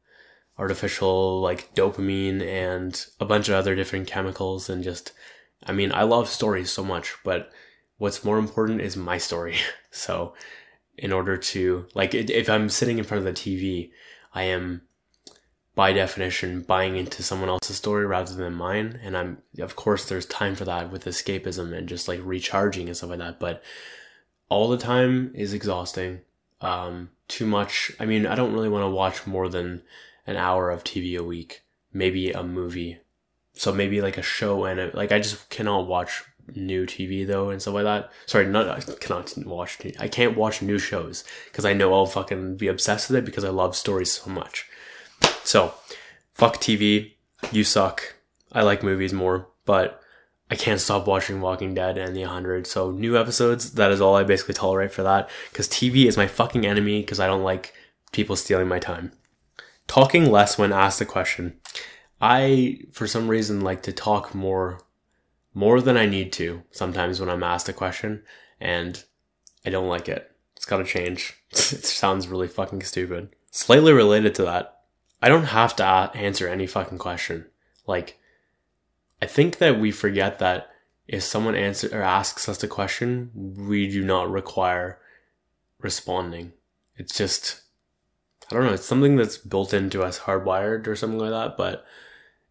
artificial 0.58 1.42
like 1.42 1.74
dopamine 1.76 2.42
and 2.42 3.06
a 3.20 3.26
bunch 3.26 3.50
of 3.50 3.56
other 3.56 3.76
different 3.76 4.08
chemicals 4.08 4.70
and 4.70 4.84
just, 4.84 5.12
I 5.66 5.72
mean, 5.72 5.92
I 5.92 6.04
love 6.04 6.30
stories 6.30 6.72
so 6.72 6.84
much, 6.84 7.16
but 7.24 7.52
what's 7.98 8.24
more 8.24 8.38
important 8.38 8.82
is 8.82 8.98
my 8.98 9.18
story. 9.18 9.58
So, 9.96 10.34
in 10.98 11.12
order 11.12 11.38
to 11.38 11.86
like, 11.94 12.16
if 12.16 12.50
I'm 12.50 12.68
sitting 12.68 12.98
in 12.98 13.04
front 13.04 13.20
of 13.20 13.26
the 13.26 13.40
TV, 13.40 13.92
I 14.34 14.46
am 14.46 14.82
by 15.76 15.94
definition 15.94 16.62
buying 16.62 16.96
into 16.96 17.24
someone 17.24 17.50
else's 17.50 17.78
story 17.78 18.06
rather 18.06 18.34
than 18.36 18.54
mine 18.54 19.00
and 19.04 19.18
i'm 19.18 19.38
of 19.60 19.76
course 19.76 20.06
there's 20.06 20.26
time 20.26 20.56
for 20.56 20.66
that 20.66 20.92
with 20.92 21.06
escapism 21.06 21.76
and 21.76 21.90
just 21.90 22.08
like 22.08 22.20
recharging 22.24 22.88
and 22.88 22.96
stuff 22.96 23.10
like 23.10 23.20
that 23.20 23.40
but 23.40 23.64
all 24.54 24.70
the 24.70 24.78
time 24.78 25.32
is 25.34 25.54
exhausting 25.54 26.22
um 26.62 27.10
too 27.28 27.46
much 27.46 27.92
i 28.00 28.06
mean 28.06 28.26
i 28.26 28.36
don't 28.36 28.54
really 28.54 28.70
want 28.70 28.84
to 28.84 28.90
watch 28.90 29.28
more 29.28 29.50
than 29.50 29.82
an 30.28 30.38
hour 30.38 30.70
of 30.70 30.84
tv 30.84 31.18
a 31.18 31.24
week 31.24 31.62
maybe 31.92 32.32
a 32.32 32.44
movie 32.44 32.98
so 33.54 33.72
maybe 33.72 34.02
like 34.02 34.18
a 34.18 34.22
show 34.22 34.66
and 34.66 34.80
a, 34.80 34.96
like 34.96 35.12
i 35.12 35.20
just 35.20 35.50
cannot 35.50 35.88
watch 35.88 36.24
new 36.56 36.86
tv 36.86 37.26
though 37.26 37.50
and 37.50 37.62
stuff 37.62 37.74
like 37.74 37.84
that 37.86 38.12
sorry 38.26 38.46
not 38.46 38.68
i 38.68 38.80
cannot 38.96 39.34
watch 39.46 39.78
i 40.00 40.08
can't 40.08 40.38
watch 40.38 40.62
new 40.62 40.78
shows 40.78 41.24
because 41.46 41.64
i 41.64 41.74
know 41.74 41.94
i'll 41.94 42.06
fucking 42.06 42.58
be 42.58 42.68
obsessed 42.68 43.10
with 43.10 43.18
it 43.18 43.26
because 43.26 43.46
i 43.46 43.50
love 43.50 43.76
stories 43.76 44.12
so 44.12 44.30
much 44.30 44.68
so, 45.44 45.74
fuck 46.34 46.58
TV. 46.58 47.14
You 47.52 47.64
suck. 47.64 48.16
I 48.52 48.62
like 48.62 48.84
movies 48.84 49.14
more, 49.14 49.48
but 49.66 50.02
I 50.52 50.56
can't 50.56 50.80
stop 50.80 51.08
watching 51.08 51.42
Walking 51.42 51.74
Dead 51.74 51.98
and 51.98 52.16
The 52.16 52.22
100. 52.22 52.68
So, 52.68 52.92
new 52.92 53.18
episodes, 53.18 53.72
that 53.74 53.92
is 53.92 54.02
all 54.02 54.16
I 54.16 54.24
basically 54.24 54.54
tolerate 54.54 54.92
for 54.92 55.04
that. 55.04 55.30
Because 55.50 55.68
TV 55.68 56.06
is 56.06 56.18
my 56.18 56.28
fucking 56.28 56.66
enemy 56.66 57.02
because 57.02 57.20
I 57.20 57.28
don't 57.28 57.44
like 57.44 57.74
people 58.12 58.36
stealing 58.36 58.68
my 58.68 58.80
time. 58.80 59.12
Talking 59.88 60.30
less 60.30 60.58
when 60.58 60.72
asked 60.72 61.02
a 61.02 61.06
question. 61.06 61.60
I, 62.22 62.80
for 62.92 63.08
some 63.08 63.28
reason, 63.28 63.62
like 63.62 63.82
to 63.84 63.92
talk 63.92 64.34
more, 64.34 64.80
more 65.54 65.82
than 65.82 65.98
I 65.98 66.06
need 66.06 66.32
to 66.34 66.64
sometimes 66.72 67.20
when 67.20 67.30
I'm 67.30 67.44
asked 67.44 67.68
a 67.68 67.74
question, 67.74 68.24
and 68.60 69.04
I 69.66 69.70
don't 69.70 69.90
like 69.90 70.08
it. 70.08 70.32
It's 70.56 70.66
gotta 70.66 70.86
change. 70.86 71.34
it 71.52 71.86
sounds 71.86 72.28
really 72.28 72.48
fucking 72.48 72.84
stupid. 72.84 73.36
Slightly 73.52 73.92
related 73.92 74.36
to 74.36 74.44
that, 74.44 74.84
I 75.22 75.30
don't 75.30 75.46
have 75.46 75.76
to 75.78 75.84
answer 75.86 76.48
any 76.48 76.68
fucking 76.68 76.98
question. 76.98 77.48
Like, 77.86 78.18
I 79.22 79.26
think 79.26 79.58
that 79.58 79.80
we 79.80 79.92
forget 79.92 80.40
that 80.40 80.70
if 81.08 81.24
someone 81.24 81.56
answer 81.56 81.90
or 81.92 82.02
asks 82.02 82.48
us 82.48 82.64
a 82.64 82.68
question, 82.68 83.32
we 83.34 83.90
do 83.90 84.04
not 84.04 84.32
require 84.32 85.00
responding. 85.80 86.54
It's 86.96 87.16
just, 87.18 87.62
I 88.50 88.56
don't 88.56 88.66
know, 88.66 88.74
it's 88.74 88.86
something 88.86 89.16
that's 89.16 89.38
built 89.38 89.74
into 89.74 90.04
us, 90.04 90.20
hardwired 90.20 90.88
or 90.88 90.96
something 90.96 91.20
like 91.20 91.32
that, 91.32 91.58
but 91.58 91.86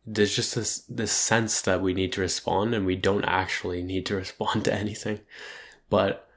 there's 0.05 0.35
just 0.35 0.55
this, 0.55 0.79
this 0.89 1.13
sense 1.13 1.63
that 1.63 1.81
we 1.81 1.95
need 1.95 2.13
to 2.13 2.21
respond 2.21 2.75
and 2.75 2.85
we 2.85 2.97
don't 2.97 3.25
actually 3.25 3.83
need 3.83 4.05
to 4.07 4.17
respond 4.17 4.65
to 4.65 4.75
anything. 4.75 5.21
But 5.89 6.29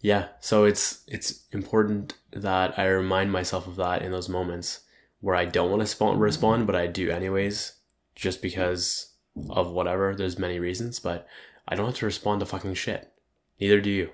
yeah, 0.00 0.28
so 0.40 0.64
it's, 0.64 1.04
it's 1.06 1.44
important 1.52 2.14
that 2.32 2.78
I 2.78 2.86
remind 2.86 3.32
myself 3.32 3.66
of 3.66 3.76
that 3.76 4.02
in 4.02 4.12
those 4.12 4.28
moments 4.28 4.80
where 5.20 5.34
I 5.34 5.44
don't 5.44 5.70
want 5.70 5.86
to 5.86 6.04
respond, 6.16 6.66
but 6.66 6.76
I 6.76 6.86
do 6.86 7.10
anyways, 7.10 7.72
just 8.14 8.40
because 8.40 9.14
of 9.50 9.70
whatever. 9.70 10.14
There's 10.14 10.38
many 10.38 10.58
reasons, 10.58 10.98
but 10.98 11.26
I 11.66 11.74
don't 11.74 11.86
have 11.86 11.96
to 11.96 12.06
respond 12.06 12.40
to 12.40 12.46
fucking 12.46 12.74
shit. 12.74 13.12
Neither 13.60 13.80
do 13.80 13.90
you. 13.90 14.10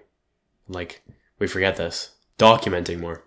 Like, 0.69 1.03
we 1.39 1.47
forget 1.47 1.77
this. 1.77 2.13
Documenting 2.39 3.01
more. 3.01 3.25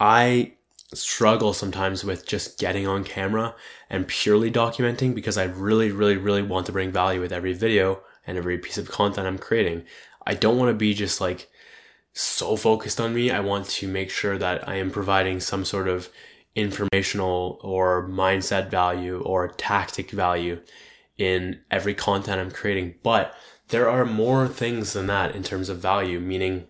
I 0.00 0.54
struggle 0.94 1.52
sometimes 1.52 2.04
with 2.04 2.26
just 2.26 2.58
getting 2.58 2.86
on 2.86 3.04
camera 3.04 3.54
and 3.88 4.08
purely 4.08 4.50
documenting 4.50 5.14
because 5.14 5.38
I 5.38 5.44
really, 5.44 5.90
really, 5.90 6.16
really 6.16 6.42
want 6.42 6.66
to 6.66 6.72
bring 6.72 6.90
value 6.90 7.20
with 7.20 7.32
every 7.32 7.52
video 7.52 8.02
and 8.26 8.36
every 8.36 8.58
piece 8.58 8.78
of 8.78 8.90
content 8.90 9.26
I'm 9.26 9.38
creating. 9.38 9.84
I 10.26 10.34
don't 10.34 10.58
want 10.58 10.70
to 10.70 10.74
be 10.74 10.94
just 10.94 11.20
like 11.20 11.48
so 12.12 12.56
focused 12.56 13.00
on 13.00 13.14
me. 13.14 13.30
I 13.30 13.40
want 13.40 13.66
to 13.66 13.88
make 13.88 14.10
sure 14.10 14.38
that 14.38 14.68
I 14.68 14.76
am 14.76 14.90
providing 14.90 15.40
some 15.40 15.64
sort 15.64 15.88
of 15.88 16.08
informational 16.54 17.58
or 17.62 18.08
mindset 18.08 18.70
value 18.70 19.20
or 19.22 19.48
tactic 19.48 20.10
value 20.10 20.60
in 21.16 21.60
every 21.70 21.94
content 21.94 22.40
I'm 22.40 22.50
creating. 22.50 22.94
But 23.02 23.34
there 23.68 23.88
are 23.88 24.04
more 24.04 24.48
things 24.48 24.92
than 24.92 25.06
that 25.06 25.34
in 25.34 25.42
terms 25.42 25.68
of 25.68 25.78
value, 25.78 26.20
meaning 26.20 26.66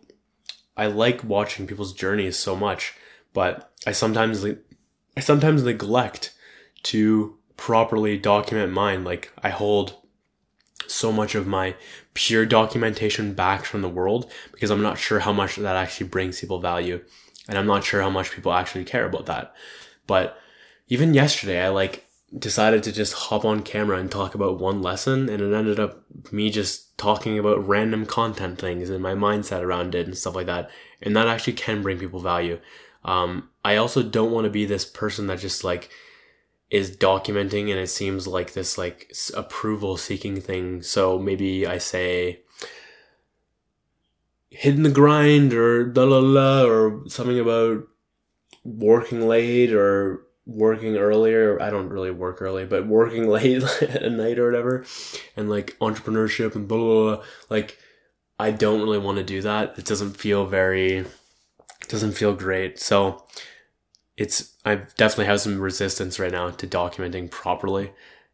I 0.77 0.87
like 0.87 1.25
watching 1.25 1.67
people's 1.67 1.93
journeys 1.93 2.39
so 2.39 2.57
much, 2.57 2.95
but 3.33 3.73
I 3.87 3.93
sometimes 3.93 4.45
I 5.17 5.21
sometimes 5.21 5.63
neglect 5.63 6.35
to 6.85 7.39
properly 7.57 8.17
document 8.19 8.73
mine. 8.73 9.05
Like 9.05 9.33
I 9.43 9.51
hold 9.51 9.97
so 10.87 11.13
much 11.13 11.35
of 11.35 11.47
my 11.47 11.75
pure 12.15 12.47
documentation 12.47 13.35
back 13.35 13.65
from 13.65 13.83
the 13.83 13.89
world 13.89 14.31
because 14.53 14.71
I'm 14.71 14.83
not 14.83 14.99
sure 14.99 15.21
how 15.21 15.33
much 15.33 15.57
that 15.57 15.77
actually 15.77 16.09
brings 16.09 16.41
people 16.41 16.61
value. 16.61 17.03
And 17.49 17.59
I'm 17.59 17.67
not 17.67 17.85
sure 17.85 18.01
how 18.03 18.11
much 18.11 18.31
people 18.31 18.53
actually 18.53 18.85
care 18.85 19.07
about 19.07 19.27
that. 19.27 19.55
But 20.07 20.39
even 20.89 21.15
yesterday, 21.15 21.65
I 21.65 21.69
like 21.69 22.07
decided 22.39 22.83
to 22.83 22.93
just 22.93 23.13
hop 23.13 23.45
on 23.45 23.63
camera 23.63 23.99
and 23.99 24.11
talk 24.11 24.35
about 24.35 24.59
one 24.59 24.81
lesson 24.81 25.29
and 25.29 25.43
it 25.43 25.55
ended 25.55 25.79
up 25.79 26.03
me 26.33 26.51
just 26.51 26.97
talking 26.97 27.39
about 27.39 27.67
random 27.67 28.07
content 28.07 28.59
things 28.59 28.89
and 28.89 29.03
my 29.03 29.13
mindset 29.13 29.61
around 29.61 29.95
it 29.95 30.07
and 30.07 30.17
stuff 30.17 30.35
like 30.35 30.47
that. 30.47 30.71
And 31.03 31.15
that 31.17 31.29
actually 31.29 31.55
can 31.55 31.83
bring 31.83 31.99
people 31.99 32.21
value. 32.21 32.59
Um, 33.05 33.51
I 33.65 33.77
also 33.77 34.03
don't 34.03 34.33
want 34.33 34.45
to 34.45 34.51
be 34.51 34.65
this 34.65 34.85
person 34.85 35.27
that 35.27 35.41
just 35.41 35.65
like 35.65 35.91
is 36.71 36.97
documenting 36.97 37.71
and 37.71 37.79
it 37.79 37.91
seems 37.91 38.27
like 38.27 38.55
this 38.55 38.79
like 38.79 39.13
approval 39.35 39.97
seeking 39.97 40.41
thing. 40.41 40.83
So 40.83 41.19
maybe 41.19 41.67
I 41.67 41.79
say 41.79 42.42
hitting 44.55 44.83
the 44.83 44.91
grind 44.91 45.55
or 45.55 45.85
da 45.85 46.05
la 46.05 46.19
la 46.19 46.65
or 46.65 47.03
something 47.09 47.39
about 47.39 47.85
working 48.65 49.27
late 49.27 49.73
or 49.73 50.23
working 50.47 50.97
earlier. 50.97 51.61
I 51.61 51.71
don't 51.71 51.89
really 51.89 52.11
work 52.11 52.43
early, 52.43 52.65
but 52.65 52.87
working 52.87 53.29
late 53.29 53.63
at 53.83 54.13
night 54.13 54.39
or 54.39 54.47
whatever, 54.47 54.85
and 55.37 55.49
like 55.49 55.77
entrepreneurship 55.81 56.55
and 56.55 56.69
blah, 56.69 56.79
blah, 56.79 57.17
blah. 57.17 57.25
Like, 57.49 57.79
I 58.39 58.51
don't 58.51 58.83
really 58.83 58.99
want 58.99 59.19
to 59.19 59.25
do 59.25 59.41
that. 59.43 59.79
It 59.79 59.85
doesn't 59.85 60.17
feel 60.17 60.47
very, 60.47 61.07
doesn't 61.89 62.13
feel 62.13 62.35
great. 62.35 62.79
So 62.79 63.25
it's, 64.17 64.55
I 64.65 64.77
definitely 64.97 65.27
have 65.27 65.41
some 65.41 65.61
resistance 65.61 66.19
right 66.19 66.33
now 66.33 66.51
to 66.51 66.67
documenting 66.67 67.31
properly 67.31 67.93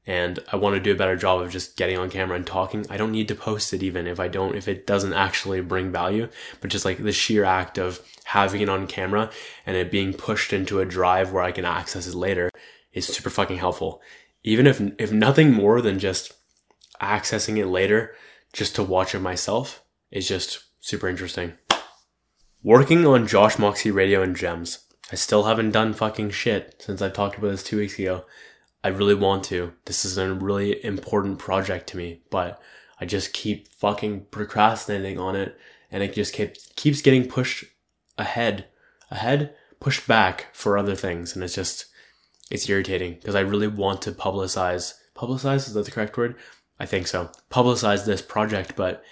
and 0.09 0.39
I 0.51 0.57
want 0.57 0.75
to 0.75 0.81
do 0.81 0.93
a 0.93 0.97
better 0.97 1.17
job 1.17 1.43
of 1.43 1.51
just 1.51 1.77
getting 1.77 1.99
on 1.99 2.09
camera 2.09 2.35
and 2.35 2.47
talking. 2.47 2.87
I 2.89 2.97
don't 2.97 3.13
need 3.13 3.29
to 3.29 3.35
post 3.35 3.75
it 3.75 3.83
even 3.83 4.07
if 4.07 4.19
I 4.19 4.27
don't, 4.27 4.57
if 4.57 4.67
it 4.67 4.87
doesn't 4.87 5.13
actually 5.13 5.61
bring 5.61 5.93
value, 5.93 6.31
but 6.63 6.71
just 6.71 6.87
like 6.87 6.97
the 6.97 7.13
sheer 7.13 7.45
act 7.45 7.77
of 7.77 8.01
having 8.25 8.63
it 8.63 8.71
on 8.71 8.87
camera 8.87 9.31
and 9.67 9.77
it 9.77 9.91
being 9.91 10.15
pushed 10.15 10.55
into 10.55 10.81
a 10.81 10.87
drive 10.87 11.31
where 11.31 11.43
I 11.43 11.53
can 11.53 11.67
access 11.67 12.07
it 12.07 12.15
later 12.15 12.49
is 12.95 13.07
super 13.07 13.29
fucking 13.29 13.59
helpful. 13.59 14.01
Even 14.43 14.67
if, 14.67 14.81
if 14.99 15.13
nothing 15.13 15.53
more 15.53 15.83
than 15.83 15.99
just 15.99 16.33
accessing 17.03 17.59
it 17.59 17.67
later 17.67 18.15
just 18.55 18.75
to 18.77 18.83
watch 18.83 19.15
it 19.15 19.21
myself 19.21 19.85
is 20.11 20.27
just 20.27 20.65
super 20.81 21.07
interesting. 21.07 21.53
Working 22.63 23.07
on 23.07 23.27
Josh 23.27 23.59
Moxie 23.59 23.91
Radio 23.91 24.23
and 24.23 24.35
Gems. 24.35 24.87
I 25.13 25.17
still 25.17 25.45
haven't 25.45 25.73
done 25.73 25.93
fucking 25.93 26.31
shit 26.31 26.77
since 26.81 27.03
I 27.03 27.11
talked 27.11 27.37
about 27.37 27.51
this 27.51 27.63
two 27.63 27.77
weeks 27.77 27.99
ago. 27.99 28.25
I 28.83 28.89
really 28.89 29.15
want 29.15 29.45
to. 29.45 29.73
This 29.85 30.05
is 30.05 30.19
a 30.19 30.33
really 30.33 30.85
important 30.85 31.39
project 31.39 31.89
to 31.89 31.97
me, 31.97 32.23
but 32.31 32.61
I 33.01 33.07
just 33.07 33.33
keep 33.33 33.69
fucking 33.73 34.27
procrastinating 34.31 35.19
on 35.19 35.37
it 35.37 35.59
and 35.91 36.03
it 36.03 36.15
just 36.15 36.33
keeps 36.33 36.69
keeps 36.77 37.03
getting 37.03 37.29
pushed 37.29 37.65
ahead, 38.17 38.67
ahead, 39.11 39.55
pushed 39.81 40.07
back 40.07 40.55
for 40.55 40.79
other 40.79 40.95
things 40.95 41.35
and 41.35 41.43
it's 41.43 41.55
just 41.55 41.87
it's 42.51 42.69
irritating 42.69 43.15
because 43.15 43.35
I 43.35 43.41
really 43.41 43.67
want 43.67 44.03
to 44.03 44.13
publicize 44.13 44.95
publicize 45.15 45.67
is 45.67 45.75
that 45.75 45.85
the 45.85 45.91
correct 45.91 46.17
word? 46.17 46.37
I 46.81 46.87
think 46.87 47.09
so. 47.09 47.31
Publicize 47.51 48.07
this 48.07 48.23
project, 48.23 48.77
but 48.77 49.03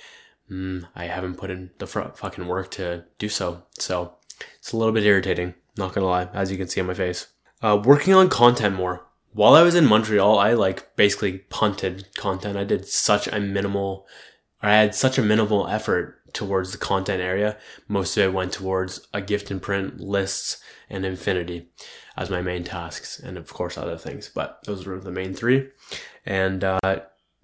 mm, 0.50 0.87
I 0.94 1.06
haven't 1.06 1.37
put 1.37 1.50
in 1.50 1.70
the 1.78 1.87
fr- 1.87 2.12
fucking 2.14 2.46
work 2.46 2.70
to 2.73 3.04
do 3.18 3.28
so. 3.28 3.64
So 3.78 4.14
it's 4.58 4.73
a 4.73 4.76
little 4.76 4.94
bit 4.94 5.04
irritating. 5.04 5.54
Not 5.76 5.92
gonna 5.92 6.06
lie, 6.06 6.28
as 6.32 6.52
you 6.52 6.56
can 6.56 6.68
see 6.68 6.80
on 6.80 6.87
my 6.87 6.94
face. 6.94 7.26
Uh, 7.62 7.80
working 7.82 8.14
on 8.14 8.28
content 8.28 8.76
more 8.76 9.06
while 9.37 9.55
I 9.55 9.61
was 9.61 9.75
in 9.75 9.85
Montreal, 9.85 10.38
I 10.38 10.55
like 10.55 10.97
basically 10.97 11.38
punted 11.50 12.16
content. 12.16 12.57
I 12.57 12.64
did 12.64 12.88
such 12.88 13.28
a 13.28 13.38
minimal, 13.38 14.07
I 14.62 14.73
had 14.73 14.95
such 14.95 15.19
a 15.19 15.23
minimal 15.23 15.69
effort 15.69 16.33
towards 16.33 16.73
the 16.73 16.78
content 16.78 17.21
area. 17.21 17.59
Most 17.87 18.16
of 18.16 18.25
it 18.25 18.33
went 18.33 18.52
towards 18.52 19.07
a 19.12 19.21
gift 19.21 19.50
and 19.50 19.61
print, 19.61 20.00
lists, 20.00 20.62
and 20.88 21.05
infinity 21.05 21.69
as 22.16 22.31
my 22.31 22.40
main 22.40 22.64
tasks, 22.64 23.19
and 23.19 23.37
of 23.37 23.52
course 23.52 23.76
other 23.76 23.99
things. 23.99 24.31
But 24.35 24.61
those 24.64 24.87
were 24.87 24.99
the 24.99 25.11
main 25.11 25.35
three. 25.35 25.69
And 26.25 26.64
uh, 26.64 27.02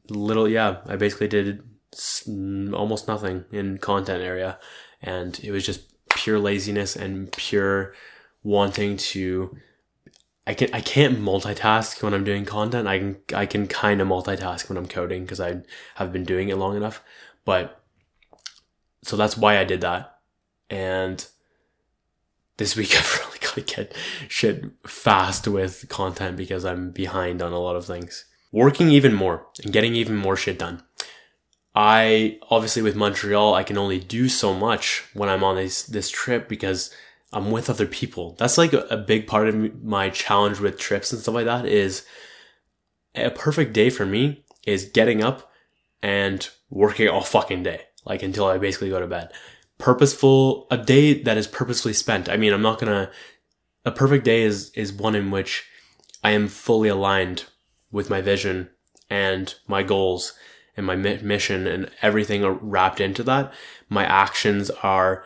little, 0.08 0.48
yeah, 0.48 0.78
I 0.86 0.96
basically 0.96 1.28
did 1.28 1.62
almost 2.72 3.06
nothing 3.06 3.44
in 3.52 3.76
content 3.76 4.22
area, 4.22 4.58
and 5.02 5.38
it 5.42 5.50
was 5.50 5.66
just 5.66 5.82
pure 6.08 6.38
laziness 6.38 6.96
and 6.96 7.30
pure 7.32 7.92
wanting 8.42 8.96
to 8.96 9.58
I 10.46 10.54
can 10.54 10.68
I 10.72 10.80
can't 10.80 11.20
multitask 11.20 12.02
when 12.02 12.14
I'm 12.14 12.24
doing 12.24 12.44
content. 12.44 12.88
I 12.88 12.98
can 12.98 13.16
I 13.34 13.46
can 13.46 13.66
kind 13.68 14.00
of 14.00 14.08
multitask 14.08 14.68
when 14.68 14.76
I'm 14.76 14.88
coding 14.88 15.22
because 15.22 15.40
I 15.40 15.62
have 15.96 16.12
been 16.12 16.24
doing 16.24 16.48
it 16.48 16.56
long 16.56 16.76
enough. 16.76 17.02
But 17.44 17.80
so 19.02 19.16
that's 19.16 19.36
why 19.36 19.58
I 19.58 19.64
did 19.64 19.80
that. 19.82 20.18
And 20.68 21.24
this 22.56 22.76
week 22.76 22.96
I've 22.96 23.20
really 23.20 23.38
got 23.38 23.54
to 23.54 23.60
get 23.60 23.94
shit 24.28 24.64
fast 24.86 25.46
with 25.46 25.88
content 25.88 26.36
because 26.36 26.64
I'm 26.64 26.90
behind 26.90 27.40
on 27.40 27.52
a 27.52 27.58
lot 27.58 27.76
of 27.76 27.86
things. 27.86 28.24
Working 28.50 28.90
even 28.90 29.14
more 29.14 29.46
and 29.62 29.72
getting 29.72 29.94
even 29.94 30.16
more 30.16 30.36
shit 30.36 30.58
done. 30.58 30.82
I 31.74 32.38
obviously 32.50 32.82
with 32.82 32.96
Montreal 32.96 33.54
I 33.54 33.62
can 33.62 33.78
only 33.78 34.00
do 34.00 34.28
so 34.28 34.52
much 34.52 35.04
when 35.14 35.28
I'm 35.28 35.44
on 35.44 35.54
this 35.54 35.84
this 35.84 36.10
trip 36.10 36.48
because 36.48 36.92
I'm 37.32 37.50
with 37.50 37.70
other 37.70 37.86
people. 37.86 38.36
That's 38.38 38.58
like 38.58 38.72
a, 38.72 38.96
big 38.96 39.26
part 39.26 39.48
of 39.48 39.82
my 39.82 40.10
challenge 40.10 40.60
with 40.60 40.78
trips 40.78 41.12
and 41.12 41.20
stuff 41.20 41.34
like 41.34 41.46
that 41.46 41.64
is 41.64 42.04
a 43.14 43.30
perfect 43.30 43.72
day 43.72 43.88
for 43.90 44.04
me 44.04 44.44
is 44.66 44.84
getting 44.84 45.22
up 45.22 45.50
and 46.02 46.48
working 46.68 47.08
all 47.08 47.22
fucking 47.22 47.62
day, 47.62 47.82
like 48.04 48.22
until 48.22 48.46
I 48.46 48.58
basically 48.58 48.90
go 48.90 49.00
to 49.00 49.06
bed. 49.06 49.32
Purposeful, 49.78 50.66
a 50.70 50.76
day 50.76 51.22
that 51.22 51.38
is 51.38 51.46
purposefully 51.46 51.94
spent. 51.94 52.28
I 52.28 52.36
mean, 52.36 52.52
I'm 52.52 52.62
not 52.62 52.78
gonna, 52.78 53.10
a 53.84 53.90
perfect 53.90 54.24
day 54.24 54.42
is, 54.42 54.70
is 54.70 54.92
one 54.92 55.14
in 55.14 55.30
which 55.30 55.64
I 56.22 56.32
am 56.32 56.48
fully 56.48 56.88
aligned 56.88 57.44
with 57.90 58.10
my 58.10 58.20
vision 58.20 58.70
and 59.08 59.54
my 59.66 59.82
goals 59.82 60.34
and 60.76 60.86
my 60.86 60.96
mission 60.96 61.66
and 61.66 61.90
everything 62.00 62.44
wrapped 62.44 63.00
into 63.00 63.22
that. 63.24 63.52
My 63.88 64.04
actions 64.04 64.70
are 64.82 65.24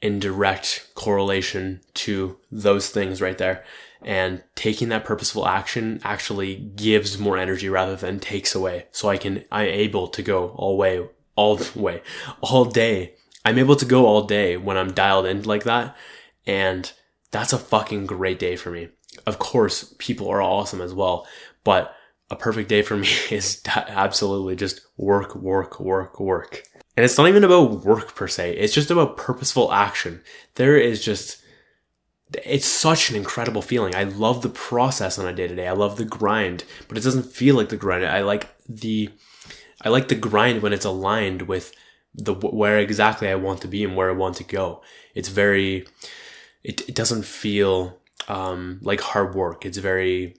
in 0.00 0.18
direct 0.18 0.88
correlation 0.94 1.80
to 1.94 2.38
those 2.50 2.90
things 2.90 3.20
right 3.20 3.38
there. 3.38 3.64
And 4.04 4.42
taking 4.56 4.88
that 4.88 5.04
purposeful 5.04 5.46
action 5.46 6.00
actually 6.02 6.56
gives 6.56 7.18
more 7.18 7.38
energy 7.38 7.68
rather 7.68 7.94
than 7.94 8.18
takes 8.18 8.54
away. 8.54 8.86
So 8.90 9.08
I 9.08 9.16
can, 9.16 9.44
I'm 9.52 9.68
able 9.68 10.08
to 10.08 10.22
go 10.22 10.48
all 10.50 10.76
way, 10.76 11.08
all 11.36 11.56
the 11.56 11.78
way, 11.78 12.02
all 12.40 12.64
day. 12.64 13.14
I'm 13.44 13.58
able 13.58 13.76
to 13.76 13.84
go 13.84 14.06
all 14.06 14.22
day 14.22 14.56
when 14.56 14.76
I'm 14.76 14.92
dialed 14.92 15.26
in 15.26 15.42
like 15.42 15.64
that. 15.64 15.96
And 16.46 16.90
that's 17.30 17.52
a 17.52 17.58
fucking 17.58 18.06
great 18.06 18.38
day 18.38 18.56
for 18.56 18.70
me. 18.70 18.88
Of 19.26 19.38
course, 19.38 19.94
people 19.98 20.28
are 20.28 20.42
awesome 20.42 20.80
as 20.80 20.94
well, 20.94 21.26
but 21.64 21.94
a 22.30 22.36
perfect 22.36 22.68
day 22.68 22.82
for 22.82 22.96
me 22.96 23.08
is 23.30 23.62
absolutely 23.66 24.56
just 24.56 24.80
work, 24.96 25.36
work, 25.36 25.78
work, 25.78 26.18
work. 26.18 26.64
And 26.96 27.04
it's 27.04 27.16
not 27.16 27.28
even 27.28 27.44
about 27.44 27.84
work 27.84 28.14
per 28.14 28.28
se. 28.28 28.56
It's 28.56 28.74
just 28.74 28.90
about 28.90 29.16
purposeful 29.16 29.72
action. 29.72 30.22
There 30.56 30.76
is 30.76 31.02
just, 31.02 31.42
it's 32.44 32.66
such 32.66 33.10
an 33.10 33.16
incredible 33.16 33.62
feeling. 33.62 33.94
I 33.94 34.04
love 34.04 34.42
the 34.42 34.50
process 34.50 35.18
on 35.18 35.26
a 35.26 35.32
day 35.32 35.48
to 35.48 35.54
day. 35.54 35.68
I 35.68 35.72
love 35.72 35.96
the 35.96 36.04
grind, 36.04 36.64
but 36.88 36.98
it 36.98 37.04
doesn't 37.04 37.32
feel 37.32 37.56
like 37.56 37.70
the 37.70 37.76
grind. 37.76 38.04
I 38.04 38.20
like 38.20 38.50
the, 38.68 39.10
I 39.80 39.88
like 39.88 40.08
the 40.08 40.14
grind 40.14 40.62
when 40.62 40.72
it's 40.72 40.84
aligned 40.84 41.42
with 41.42 41.72
the 42.14 42.34
where 42.34 42.78
exactly 42.78 43.28
I 43.28 43.36
want 43.36 43.62
to 43.62 43.68
be 43.68 43.84
and 43.84 43.96
where 43.96 44.10
I 44.10 44.14
want 44.14 44.36
to 44.36 44.44
go. 44.44 44.82
It's 45.14 45.28
very, 45.28 45.86
it, 46.62 46.88
it 46.88 46.94
doesn't 46.94 47.24
feel 47.24 48.00
um, 48.28 48.80
like 48.82 49.00
hard 49.00 49.34
work. 49.34 49.64
It's 49.64 49.78
very, 49.78 50.36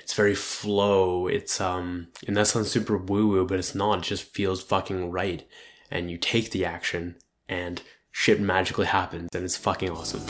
it's 0.00 0.14
very 0.14 0.34
flow. 0.34 1.26
It's 1.26 1.60
um, 1.60 2.08
and 2.26 2.36
that 2.36 2.46
sounds 2.46 2.70
super 2.70 2.96
woo 2.96 3.28
woo, 3.28 3.46
but 3.46 3.58
it's 3.58 3.74
not. 3.74 3.98
It 3.98 4.04
just 4.04 4.24
feels 4.24 4.62
fucking 4.62 5.10
right. 5.10 5.46
And 5.92 6.10
you 6.10 6.16
take 6.16 6.52
the 6.52 6.64
action, 6.64 7.16
and 7.50 7.82
shit 8.10 8.40
magically 8.40 8.86
happens, 8.86 9.28
and 9.34 9.44
it's 9.44 9.58
fucking 9.58 9.90
awesome. 9.90 10.22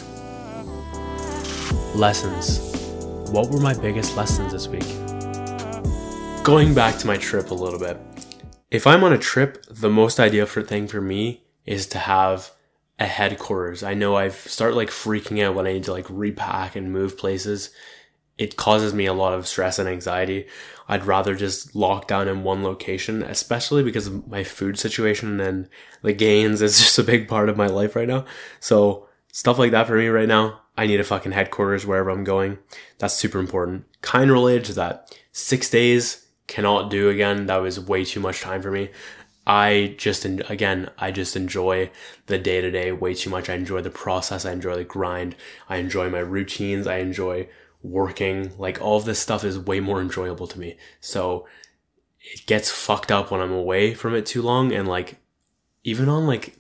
Lessons. 1.94 2.58
What 3.30 3.48
were 3.48 3.60
my 3.60 3.72
biggest 3.72 4.16
lessons 4.16 4.52
this 4.52 4.66
week? 4.66 4.82
Going 6.42 6.74
back 6.74 6.98
to 6.98 7.06
my 7.06 7.16
trip 7.16 7.52
a 7.52 7.54
little 7.54 7.78
bit. 7.78 7.96
If 8.72 8.88
I'm 8.88 9.04
on 9.04 9.12
a 9.12 9.18
trip, 9.18 9.64
the 9.70 9.88
most 9.88 10.18
ideal 10.18 10.46
for 10.46 10.62
thing 10.62 10.88
for 10.88 11.00
me 11.00 11.44
is 11.64 11.86
to 11.88 11.98
have 11.98 12.50
a 12.98 13.06
headquarters. 13.06 13.84
I 13.84 13.94
know 13.94 14.16
I've 14.16 14.34
start 14.34 14.74
like 14.74 14.90
freaking 14.90 15.44
out 15.44 15.54
when 15.54 15.68
I 15.68 15.74
need 15.74 15.84
to 15.84 15.92
like 15.92 16.06
repack 16.08 16.74
and 16.74 16.92
move 16.92 17.16
places. 17.16 17.70
It 18.38 18.56
causes 18.56 18.94
me 18.94 19.06
a 19.06 19.12
lot 19.12 19.34
of 19.34 19.46
stress 19.46 19.78
and 19.78 19.88
anxiety. 19.88 20.46
I'd 20.88 21.06
rather 21.06 21.34
just 21.34 21.74
lock 21.74 22.08
down 22.08 22.28
in 22.28 22.42
one 22.42 22.62
location, 22.62 23.22
especially 23.22 23.82
because 23.82 24.06
of 24.06 24.26
my 24.26 24.42
food 24.42 24.78
situation 24.78 25.40
and 25.40 25.68
the 26.02 26.12
gains 26.12 26.62
is 26.62 26.78
just 26.80 26.98
a 26.98 27.04
big 27.04 27.28
part 27.28 27.48
of 27.48 27.56
my 27.56 27.66
life 27.66 27.94
right 27.94 28.08
now. 28.08 28.24
So 28.60 29.08
stuff 29.32 29.58
like 29.58 29.70
that 29.72 29.86
for 29.86 29.96
me 29.96 30.08
right 30.08 30.28
now. 30.28 30.60
I 30.76 30.86
need 30.86 31.00
a 31.00 31.04
fucking 31.04 31.32
headquarters 31.32 31.86
wherever 31.86 32.10
I'm 32.10 32.24
going. 32.24 32.58
That's 32.98 33.14
super 33.14 33.38
important. 33.38 33.84
Kind 34.00 34.30
of 34.30 34.34
related 34.34 34.64
to 34.66 34.72
that. 34.74 35.14
Six 35.32 35.68
days 35.68 36.26
cannot 36.46 36.90
do 36.90 37.10
again. 37.10 37.46
That 37.46 37.56
was 37.56 37.78
way 37.78 38.04
too 38.04 38.20
much 38.20 38.40
time 38.40 38.62
for 38.62 38.70
me. 38.70 38.90
I 39.46 39.96
just, 39.98 40.24
again, 40.24 40.90
I 40.98 41.10
just 41.10 41.36
enjoy 41.36 41.90
the 42.26 42.38
day 42.38 42.60
to 42.60 42.70
day 42.70 42.92
way 42.92 43.14
too 43.14 43.28
much. 43.28 43.50
I 43.50 43.54
enjoy 43.54 43.82
the 43.82 43.90
process. 43.90 44.44
I 44.44 44.52
enjoy 44.52 44.76
the 44.76 44.84
grind. 44.84 45.34
I 45.68 45.76
enjoy 45.76 46.08
my 46.08 46.20
routines. 46.20 46.86
I 46.86 46.98
enjoy 46.98 47.48
working. 47.82 48.52
Like 48.58 48.80
all 48.80 48.96
of 48.96 49.04
this 49.04 49.18
stuff 49.18 49.44
is 49.44 49.58
way 49.58 49.80
more 49.80 50.00
enjoyable 50.00 50.46
to 50.46 50.58
me. 50.58 50.76
So 51.00 51.46
it 52.20 52.46
gets 52.46 52.70
fucked 52.70 53.10
up 53.10 53.30
when 53.30 53.40
I'm 53.40 53.52
away 53.52 53.94
from 53.94 54.14
it 54.14 54.26
too 54.26 54.42
long. 54.42 54.72
And 54.72 54.86
like, 54.86 55.16
even 55.84 56.08
on 56.08 56.26
like, 56.26 56.56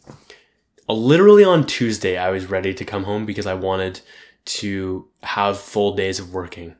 literally 0.88 1.44
on 1.44 1.66
Tuesday, 1.66 2.16
I 2.16 2.30
was 2.30 2.46
ready 2.46 2.74
to 2.74 2.84
come 2.84 3.04
home 3.04 3.24
because 3.24 3.46
I 3.46 3.54
wanted 3.54 4.00
to 4.44 5.08
have 5.22 5.58
full 5.58 5.94
days 5.94 6.18
of 6.18 6.32
working. 6.32 6.76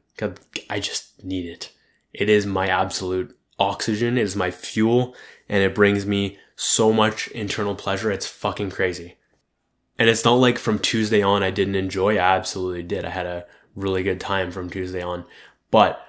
I 0.68 0.80
just 0.80 1.25
need 1.25 1.46
it. 1.46 1.72
It 2.12 2.28
is 2.28 2.44
my 2.44 2.66
absolute 2.68 3.37
oxygen. 3.58 4.18
It 4.18 4.22
is 4.22 4.37
my 4.37 4.50
fuel 4.50 5.14
and 5.49 5.62
it 5.62 5.75
brings 5.75 6.04
me 6.04 6.38
so 6.56 6.92
much 6.92 7.28
internal 7.28 7.75
pleasure. 7.75 8.11
It's 8.11 8.26
fucking 8.26 8.70
crazy. 8.70 9.16
And 9.99 10.08
it's 10.08 10.25
not 10.25 10.34
like 10.34 10.58
from 10.58 10.78
Tuesday 10.78 11.22
on 11.22 11.42
I 11.42 11.50
didn't 11.50 11.76
enjoy. 11.76 12.16
I 12.16 12.37
absolutely 12.37 12.82
did. 12.82 13.04
I 13.04 13.11
had 13.11 13.26
a 13.26 13.46
really 13.75 14.02
good 14.02 14.21
time 14.21 14.50
from 14.50 14.71
Tuesday 14.71 15.02
on, 15.02 15.25
but 15.71 16.07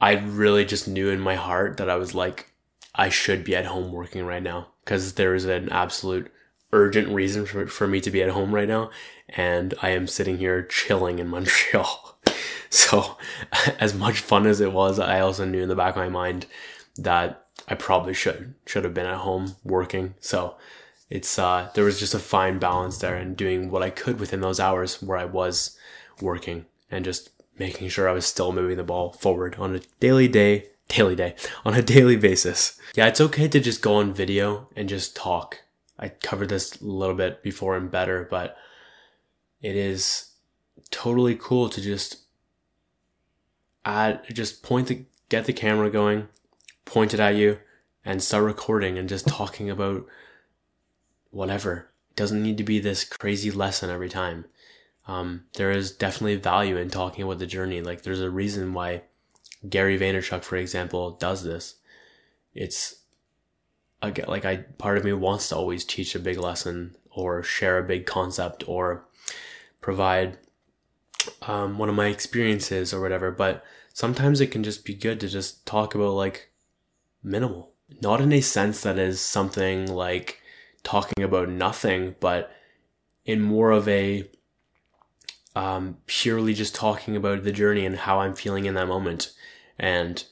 I 0.00 0.12
really 0.12 0.64
just 0.64 0.86
knew 0.86 1.08
in 1.08 1.20
my 1.20 1.34
heart 1.34 1.78
that 1.78 1.88
I 1.88 1.96
was 1.96 2.14
like, 2.14 2.52
I 2.94 3.08
should 3.08 3.44
be 3.44 3.56
at 3.56 3.66
home 3.66 3.92
working 3.92 4.24
right 4.24 4.42
now 4.42 4.68
because 4.84 5.14
there 5.14 5.34
is 5.34 5.44
an 5.44 5.70
absolute 5.70 6.30
urgent 6.72 7.08
reason 7.08 7.46
for, 7.46 7.66
for 7.66 7.86
me 7.86 8.00
to 8.00 8.10
be 8.10 8.22
at 8.22 8.30
home 8.30 8.54
right 8.54 8.68
now. 8.68 8.90
And 9.28 9.74
I 9.82 9.90
am 9.90 10.06
sitting 10.06 10.38
here 10.38 10.62
chilling 10.62 11.18
in 11.18 11.28
Montreal. 11.30 12.18
So, 12.68 13.16
as 13.78 13.94
much 13.94 14.20
fun 14.20 14.46
as 14.46 14.60
it 14.60 14.72
was, 14.72 14.98
I 14.98 15.20
also 15.20 15.44
knew 15.44 15.62
in 15.62 15.68
the 15.68 15.74
back 15.74 15.96
of 15.96 16.02
my 16.02 16.08
mind 16.08 16.46
that 16.96 17.46
I 17.68 17.74
probably 17.74 18.14
should 18.14 18.54
should 18.66 18.84
have 18.84 18.94
been 18.94 19.06
at 19.06 19.18
home 19.18 19.56
working. 19.64 20.14
So, 20.20 20.56
it's 21.08 21.38
uh, 21.38 21.70
there 21.74 21.84
was 21.84 22.00
just 22.00 22.14
a 22.14 22.18
fine 22.18 22.58
balance 22.58 22.98
there 22.98 23.16
and 23.16 23.36
doing 23.36 23.70
what 23.70 23.82
I 23.82 23.90
could 23.90 24.18
within 24.18 24.40
those 24.40 24.58
hours 24.58 25.02
where 25.02 25.18
I 25.18 25.24
was 25.24 25.78
working 26.20 26.66
and 26.90 27.04
just 27.04 27.30
making 27.58 27.88
sure 27.88 28.08
I 28.08 28.12
was 28.12 28.26
still 28.26 28.52
moving 28.52 28.76
the 28.76 28.84
ball 28.84 29.12
forward 29.12 29.56
on 29.56 29.74
a 29.74 29.80
daily 30.00 30.28
day, 30.28 30.68
daily 30.88 31.16
day, 31.16 31.34
on 31.64 31.74
a 31.74 31.82
daily 31.82 32.16
basis. 32.16 32.78
Yeah, 32.94 33.06
it's 33.06 33.20
okay 33.20 33.48
to 33.48 33.60
just 33.60 33.82
go 33.82 33.96
on 33.96 34.12
video 34.12 34.68
and 34.76 34.88
just 34.88 35.16
talk. 35.16 35.60
I 35.98 36.10
covered 36.10 36.50
this 36.50 36.80
a 36.80 36.84
little 36.84 37.14
bit 37.14 37.42
before 37.42 37.76
and 37.76 37.90
better, 37.90 38.26
but 38.30 38.56
it 39.62 39.76
is 39.76 40.32
totally 40.90 41.34
cool 41.34 41.68
to 41.70 41.80
just 41.80 42.18
add, 43.84 44.20
just 44.32 44.62
point 44.62 44.88
the, 44.88 45.04
get 45.28 45.46
the 45.46 45.52
camera 45.52 45.90
going, 45.90 46.28
point 46.84 47.14
it 47.14 47.20
at 47.20 47.36
you, 47.36 47.58
and 48.04 48.22
start 48.22 48.44
recording 48.44 48.98
and 48.98 49.08
just 49.08 49.26
talking 49.26 49.70
about 49.70 50.06
whatever. 51.30 51.90
It 52.10 52.16
doesn't 52.16 52.42
need 52.42 52.58
to 52.58 52.64
be 52.64 52.78
this 52.78 53.04
crazy 53.04 53.50
lesson 53.50 53.90
every 53.90 54.08
time. 54.08 54.44
Um, 55.06 55.44
there 55.54 55.70
is 55.70 55.92
definitely 55.92 56.36
value 56.36 56.76
in 56.76 56.90
talking 56.90 57.24
about 57.24 57.38
the 57.38 57.46
journey. 57.46 57.80
Like 57.80 58.02
there's 58.02 58.20
a 58.20 58.30
reason 58.30 58.74
why 58.74 59.02
Gary 59.68 59.98
Vaynerchuk, 59.98 60.42
for 60.42 60.56
example, 60.56 61.12
does 61.12 61.44
this. 61.44 61.76
It's 62.54 63.02
again, 64.02 64.26
like 64.28 64.44
I, 64.44 64.56
part 64.78 64.98
of 64.98 65.04
me 65.04 65.12
wants 65.12 65.48
to 65.50 65.56
always 65.56 65.84
teach 65.84 66.14
a 66.14 66.20
big 66.20 66.38
lesson 66.38 66.96
or 67.10 67.42
share 67.42 67.78
a 67.78 67.84
big 67.84 68.06
concept 68.06 68.64
or 68.66 69.06
provide 69.80 70.38
um, 71.42 71.78
one 71.78 71.88
of 71.88 71.94
my 71.94 72.06
experiences 72.06 72.92
or 72.92 73.00
whatever. 73.00 73.30
But 73.30 73.64
sometimes 73.92 74.40
it 74.40 74.50
can 74.50 74.62
just 74.62 74.84
be 74.84 74.94
good 74.94 75.20
to 75.20 75.28
just 75.28 75.66
talk 75.66 75.94
about 75.94 76.14
like 76.14 76.50
minimal, 77.22 77.72
not 78.02 78.20
in 78.20 78.32
a 78.32 78.40
sense 78.40 78.82
that 78.82 78.98
is 78.98 79.20
something 79.20 79.86
like 79.86 80.40
talking 80.82 81.24
about 81.24 81.48
nothing, 81.48 82.14
but 82.20 82.50
in 83.24 83.40
more 83.40 83.70
of 83.70 83.88
a 83.88 84.28
um, 85.56 85.96
purely 86.06 86.54
just 86.54 86.74
talking 86.74 87.16
about 87.16 87.42
the 87.42 87.50
journey 87.50 87.86
and 87.86 87.96
how 87.96 88.20
I'm 88.20 88.34
feeling 88.34 88.66
in 88.66 88.74
that 88.74 88.86
moment. 88.86 89.32
And 89.78 90.22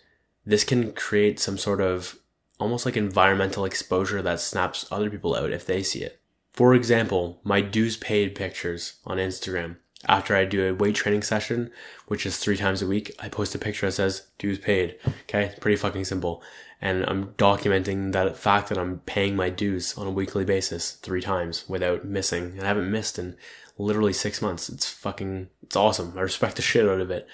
this 0.45 0.63
can 0.63 0.93
create 0.93 1.41
some 1.41 1.59
sort 1.59 1.81
of 1.81 2.19
almost 2.61 2.85
like 2.85 2.97
environmental 2.97 3.65
exposure 3.65 4.23
that 4.23 4.39
snaps 4.39 4.87
other 4.93 5.11
people 5.11 5.35
out 5.35 5.51
if 5.51 5.67
they 5.67 5.83
see 5.83 6.03
it. 6.03 6.21
For 6.53 6.75
example, 6.75 7.41
my 7.43 7.63
dues 7.63 7.97
paid 7.97 8.35
pictures 8.35 8.99
on 9.05 9.17
Instagram 9.17 9.77
after 10.09 10.37
I 10.37 10.45
do 10.45 10.69
a 10.69 10.75
weight 10.75 10.95
training 10.95 11.23
session, 11.23 11.71
which 12.07 12.27
is 12.27 12.39
three 12.39 12.57
times 12.57 12.83
a 12.83 12.87
week, 12.87 13.15
I 13.19 13.29
post 13.29 13.55
a 13.55 13.59
picture 13.59 13.87
that 13.87 13.93
says 13.93 14.27
dues 14.39 14.59
paid. 14.59 14.97
Okay. 15.23 15.55
Pretty 15.61 15.77
fucking 15.77 16.05
simple. 16.05 16.43
And 16.81 17.05
I'm 17.07 17.29
documenting 17.35 18.13
that 18.13 18.37
fact 18.37 18.69
that 18.69 18.79
I'm 18.79 18.99
paying 19.01 19.37
my 19.37 19.49
dues 19.49 19.97
on 19.97 20.07
a 20.07 20.11
weekly 20.11 20.45
basis 20.45 20.93
three 20.93 21.23
times 21.23 21.65
without 21.69 22.05
missing. 22.05 22.53
And 22.53 22.63
I 22.63 22.67
haven't 22.67 22.91
missed 22.91 23.19
in 23.19 23.37
literally 23.79 24.13
six 24.13 24.41
months. 24.41 24.69
It's 24.69 24.89
fucking, 24.89 25.49
it's 25.63 25.77
awesome. 25.77 26.15
I 26.17 26.21
respect 26.21 26.57
the 26.57 26.63
shit 26.63 26.89
out 26.89 27.01
of 27.01 27.11
it. 27.11 27.27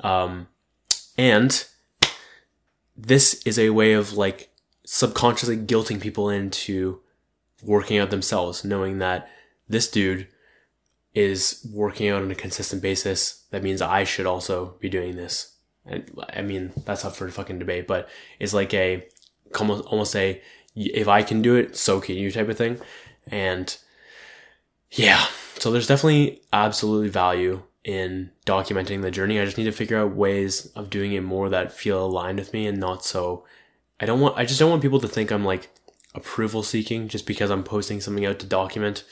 Um, 0.00 0.48
and 1.16 1.64
this 2.96 3.42
is 3.44 3.58
a 3.58 3.70
way 3.70 3.92
of 3.92 4.12
like 4.12 4.50
subconsciously 4.84 5.56
guilting 5.56 6.00
people 6.00 6.30
into 6.30 7.00
working 7.62 7.98
out 7.98 8.10
themselves, 8.10 8.64
knowing 8.64 8.98
that 8.98 9.28
this 9.68 9.90
dude 9.90 10.28
is 11.14 11.66
working 11.72 12.08
out 12.08 12.22
on 12.22 12.30
a 12.30 12.34
consistent 12.34 12.82
basis, 12.82 13.44
that 13.50 13.62
means 13.62 13.82
I 13.82 14.04
should 14.04 14.26
also 14.26 14.76
be 14.80 14.88
doing 14.88 15.16
this. 15.16 15.56
And 15.84 16.10
I 16.30 16.42
mean, 16.42 16.72
that's 16.84 17.04
up 17.04 17.16
for 17.16 17.28
fucking 17.28 17.58
debate, 17.58 17.86
but 17.86 18.08
it's 18.38 18.54
like 18.54 18.72
a 18.74 19.06
almost 19.58 19.84
almost 19.86 20.14
a 20.14 20.40
if 20.76 21.08
I 21.08 21.22
can 21.22 21.42
do 21.42 21.56
it, 21.56 21.76
so 21.76 22.00
can 22.00 22.14
you 22.16 22.30
type 22.30 22.48
of 22.48 22.56
thing. 22.56 22.78
And 23.26 23.76
yeah, 24.92 25.26
so 25.58 25.70
there's 25.70 25.86
definitely 25.86 26.42
absolutely 26.52 27.08
value 27.08 27.62
in 27.84 28.30
documenting 28.46 29.02
the 29.02 29.10
journey. 29.10 29.40
I 29.40 29.44
just 29.44 29.58
need 29.58 29.64
to 29.64 29.72
figure 29.72 29.98
out 29.98 30.14
ways 30.14 30.66
of 30.74 30.90
doing 30.90 31.12
it 31.12 31.22
more 31.22 31.48
that 31.48 31.72
feel 31.72 32.04
aligned 32.04 32.38
with 32.38 32.52
me 32.52 32.66
and 32.66 32.78
not 32.78 33.04
so. 33.04 33.44
I 34.00 34.06
don't 34.06 34.20
want. 34.20 34.36
I 34.36 34.44
just 34.44 34.60
don't 34.60 34.70
want 34.70 34.82
people 34.82 35.00
to 35.00 35.08
think 35.08 35.30
I'm 35.30 35.44
like 35.44 35.70
approval 36.14 36.62
seeking 36.62 37.08
just 37.08 37.26
because 37.26 37.50
I'm 37.50 37.64
posting 37.64 38.00
something 38.00 38.26
out 38.26 38.38
to 38.40 38.46
document. 38.46 39.04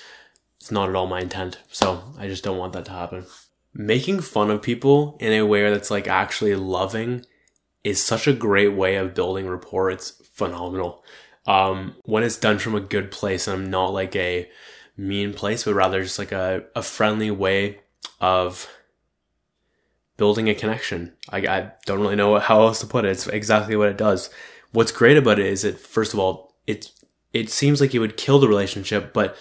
It's 0.61 0.71
not 0.71 0.89
at 0.89 0.95
all 0.95 1.07
my 1.07 1.21
intent. 1.21 1.59
So 1.71 2.03
I 2.19 2.27
just 2.27 2.45
don't 2.45 2.59
want 2.59 2.73
that 2.75 2.85
to 2.87 2.93
happen. 2.93 3.27
Making 3.73 4.21
fun 4.21 4.51
of 4.51 4.63
people 4.63 5.17
in 5.21 5.33
a 5.33 5.47
way 5.47 5.71
that's 5.71 5.91
like 5.91 6.09
actually 6.09 6.55
loving 6.55 7.25
is 7.85 8.03
such 8.03 8.27
a 8.27 8.33
great 8.33 8.75
way 8.75 8.97
of 8.97 9.15
building 9.15 9.49
rapport. 9.49 9.91
It's 9.91 10.11
phenomenal. 10.33 11.05
Um, 11.47 11.95
when 12.05 12.25
it's 12.25 12.39
done 12.39 12.59
from 12.59 12.75
a 12.75 12.81
good 12.81 13.11
place 13.11 13.47
and 13.47 13.63
I'm 13.63 13.71
not 13.71 13.93
like 13.93 14.17
a 14.17 14.51
mean 14.97 15.33
place, 15.33 15.65
but 15.65 15.75
rather 15.75 16.03
just 16.03 16.19
like 16.19 16.33
a, 16.33 16.65
a 16.75 16.83
friendly 16.83 17.31
way 17.31 17.81
of 18.21 18.69
building 20.17 20.49
a 20.49 20.55
connection. 20.55 21.15
I, 21.29 21.39
I 21.47 21.73
don't 21.85 22.01
really 22.01 22.17
know 22.17 22.39
how 22.39 22.63
else 22.63 22.81
to 22.81 22.87
put 22.87 23.05
it. 23.05 23.11
It's 23.11 23.27
exactly 23.27 23.77
what 23.77 23.89
it 23.89 23.99
does. 23.99 24.31
What's 24.73 24.93
great 24.93 25.17
about 25.17 25.39
it 25.39 25.47
is 25.47 25.63
that 25.63 25.79
first 25.79 26.15
of 26.15 26.21
all, 26.21 26.55
it 26.67 26.91
it 27.33 27.51
seems 27.51 27.81
like 27.81 27.95
it 27.95 27.99
would 27.99 28.17
kill 28.17 28.39
the 28.39 28.49
relationship, 28.49 29.13
but 29.13 29.37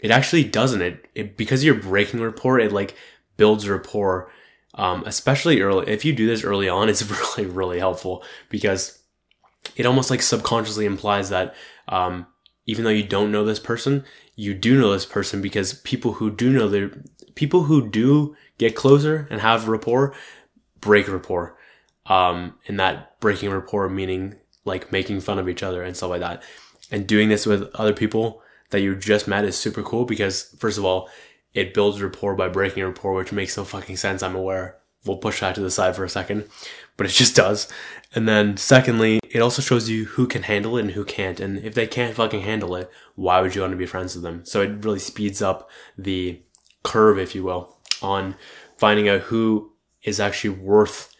it 0.00 0.10
actually 0.10 0.44
doesn't. 0.44 0.82
It, 0.82 1.08
it 1.14 1.36
because 1.36 1.64
you're 1.64 1.74
breaking 1.74 2.20
rapport, 2.20 2.58
it 2.58 2.72
like 2.72 2.96
builds 3.36 3.68
rapport. 3.68 4.30
Um, 4.74 5.02
especially 5.06 5.60
early. 5.60 5.88
If 5.88 6.04
you 6.04 6.12
do 6.12 6.26
this 6.26 6.44
early 6.44 6.68
on, 6.68 6.88
it's 6.88 7.02
really 7.36 7.50
really 7.50 7.78
helpful 7.78 8.22
because 8.48 9.02
it 9.76 9.86
almost 9.86 10.10
like 10.10 10.22
subconsciously 10.22 10.86
implies 10.86 11.30
that 11.30 11.54
um, 11.88 12.26
even 12.66 12.84
though 12.84 12.90
you 12.90 13.02
don't 13.02 13.32
know 13.32 13.44
this 13.44 13.58
person, 13.58 14.04
you 14.38 14.54
do 14.54 14.80
know 14.80 14.92
this 14.92 15.04
person 15.04 15.42
because 15.42 15.74
people 15.74 16.12
who 16.14 16.30
do 16.30 16.52
know 16.52 16.68
their 16.68 16.92
people 17.34 17.64
who 17.64 17.88
do 17.88 18.36
get 18.56 18.76
closer 18.76 19.26
and 19.30 19.40
have 19.40 19.66
rapport 19.66 20.14
break 20.80 21.08
rapport. 21.08 21.58
Um, 22.06 22.54
that 22.68 23.18
breaking 23.18 23.50
rapport 23.50 23.88
meaning 23.88 24.36
like 24.64 24.92
making 24.92 25.20
fun 25.22 25.40
of 25.40 25.48
each 25.48 25.64
other 25.64 25.82
and 25.82 25.96
stuff 25.96 26.10
like 26.10 26.20
that. 26.20 26.44
And 26.88 27.04
doing 27.04 27.28
this 27.28 27.46
with 27.46 27.68
other 27.74 27.92
people 27.92 28.40
that 28.70 28.80
you 28.80 28.94
just 28.94 29.26
met 29.26 29.44
is 29.44 29.56
super 29.56 29.82
cool 29.82 30.04
because 30.04 30.54
first 30.58 30.78
of 30.78 30.84
all, 30.84 31.08
it 31.52 31.74
builds 31.74 32.00
rapport 32.00 32.36
by 32.36 32.48
breaking 32.48 32.84
rapport, 32.84 33.14
which 33.14 33.32
makes 33.32 33.56
no 33.56 33.64
fucking 33.64 33.96
sense. 33.96 34.22
I'm 34.22 34.36
aware. 34.36 34.76
We'll 35.04 35.16
push 35.16 35.40
that 35.40 35.56
to 35.56 35.60
the 35.60 35.70
side 35.70 35.96
for 35.96 36.04
a 36.04 36.08
second, 36.08 36.48
but 36.98 37.06
it 37.06 37.12
just 37.12 37.34
does. 37.34 37.72
And 38.14 38.28
then 38.28 38.58
secondly, 38.58 39.20
it 39.30 39.40
also 39.40 39.62
shows 39.62 39.88
you 39.88 40.04
who 40.04 40.26
can 40.26 40.42
handle 40.42 40.76
it 40.76 40.82
and 40.82 40.90
who 40.90 41.04
can't. 41.04 41.40
And 41.40 41.64
if 41.64 41.72
they 41.72 41.86
can't 41.86 42.14
fucking 42.14 42.42
handle 42.42 42.76
it, 42.76 42.90
why 43.14 43.40
would 43.40 43.54
you 43.54 43.62
want 43.62 43.70
to 43.70 43.78
be 43.78 43.86
friends 43.86 44.14
with 44.14 44.24
them? 44.24 44.44
So 44.44 44.60
it 44.60 44.84
really 44.84 44.98
speeds 44.98 45.40
up 45.40 45.70
the 45.96 46.42
curve, 46.82 47.18
if 47.18 47.34
you 47.34 47.44
will, 47.44 47.78
on 48.02 48.36
finding 48.76 49.08
out 49.08 49.22
who 49.22 49.72
is 50.02 50.20
actually 50.20 50.50
worth 50.50 51.14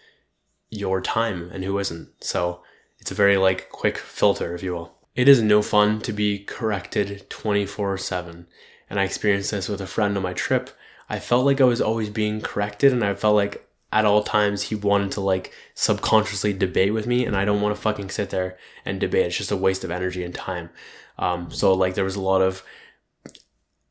your 0.69 1.01
time 1.01 1.51
and 1.53 1.64
who 1.64 1.79
isn't. 1.79 2.09
So 2.23 2.62
it's 2.99 3.11
a 3.11 3.14
very 3.14 3.37
like 3.37 3.71
quick 3.71 3.97
filter, 3.97 4.55
if 4.55 4.62
you 4.62 4.75
will. 4.75 4.95
It 5.14 5.29
is 5.29 5.43
no 5.43 5.62
fun 5.62 6.01
to 6.03 6.12
be 6.12 6.41
corrected 6.41 7.29
24 7.31 7.99
7. 7.99 8.47
And 8.91 8.99
I 8.99 9.05
experienced 9.05 9.51
this 9.51 9.69
with 9.69 9.81
a 9.81 9.87
friend 9.87 10.17
on 10.17 10.23
my 10.23 10.33
trip. 10.33 10.71
I 11.09 11.19
felt 11.19 11.45
like 11.45 11.61
I 11.61 11.64
was 11.64 11.81
always 11.81 12.11
being 12.11 12.41
corrected 12.41 12.93
and 12.93 13.05
I 13.05 13.14
felt 13.14 13.35
like 13.35 13.68
at 13.92 14.05
all 14.05 14.22
times 14.22 14.64
he 14.64 14.74
wanted 14.74 15.12
to 15.12 15.20
like 15.20 15.53
subconsciously 15.74 16.53
debate 16.53 16.92
with 16.92 17.07
me 17.07 17.24
and 17.24 17.37
I 17.37 17.44
don't 17.44 17.61
want 17.61 17.74
to 17.74 17.81
fucking 17.81 18.11
sit 18.11 18.31
there 18.31 18.59
and 18.85 19.01
debate. 19.01 19.27
It's 19.27 19.37
just 19.37 19.51
a 19.51 19.57
waste 19.57 19.85
of 19.85 19.90
energy 19.90 20.22
and 20.22 20.35
time. 20.35 20.70
Um, 21.18 21.51
so 21.51 21.72
like 21.72 21.94
there 21.94 22.05
was 22.05 22.16
a 22.16 22.20
lot 22.20 22.42
of 22.42 22.62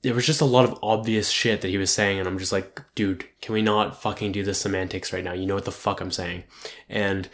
there 0.03 0.13
was 0.13 0.25
just 0.25 0.41
a 0.41 0.45
lot 0.45 0.63
of 0.63 0.77
obvious 0.83 1.29
shit 1.29 1.61
that 1.61 1.69
he 1.69 1.77
was 1.77 1.91
saying 1.91 2.19
and 2.19 2.27
I'm 2.27 2.37
just 2.37 2.51
like, 2.51 2.81
dude, 2.93 3.25
can 3.41 3.53
we 3.53 3.61
not 3.61 3.99
fucking 3.99 4.31
do 4.31 4.43
the 4.43 4.53
semantics 4.53 5.11
right 5.11 5.23
now? 5.23 5.33
You 5.33 5.47
know 5.47 5.55
what 5.55 5.65
the 5.65 5.71
fuck 5.71 5.99
I'm 5.99 6.11
saying. 6.11 6.43
And 6.87 7.27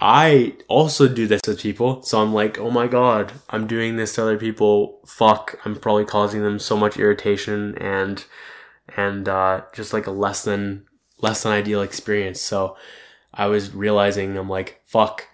I 0.00 0.56
also 0.68 1.06
do 1.06 1.26
this 1.26 1.42
with 1.46 1.60
people. 1.60 2.02
So 2.02 2.20
I'm 2.20 2.32
like, 2.32 2.58
oh 2.58 2.70
my 2.70 2.86
god, 2.86 3.32
I'm 3.50 3.66
doing 3.66 3.96
this 3.96 4.14
to 4.14 4.22
other 4.22 4.38
people. 4.38 5.00
Fuck, 5.06 5.58
I'm 5.64 5.76
probably 5.76 6.04
causing 6.04 6.42
them 6.42 6.58
so 6.58 6.76
much 6.76 6.96
irritation 6.96 7.76
and 7.78 8.24
and 8.96 9.28
uh, 9.28 9.62
just 9.72 9.92
like 9.92 10.06
a 10.06 10.10
less 10.10 10.44
than 10.44 10.86
less 11.22 11.42
than 11.42 11.52
ideal 11.52 11.80
experience. 11.80 12.40
So 12.40 12.76
I 13.32 13.46
was 13.46 13.74
realizing 13.74 14.36
I'm 14.36 14.50
like, 14.50 14.82
fuck, 14.84 15.28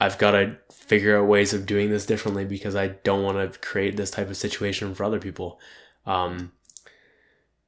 I've 0.00 0.18
got 0.18 0.32
to 0.32 0.56
figure 0.72 1.18
out 1.18 1.28
ways 1.28 1.54
of 1.54 1.66
doing 1.66 1.90
this 1.90 2.06
differently 2.06 2.44
because 2.44 2.74
I 2.74 2.88
don't 2.88 3.22
want 3.22 3.52
to 3.52 3.58
create 3.60 3.96
this 3.96 4.10
type 4.10 4.28
of 4.28 4.36
situation 4.36 4.94
for 4.94 5.04
other 5.04 5.20
people. 5.20 5.60
Um, 6.06 6.50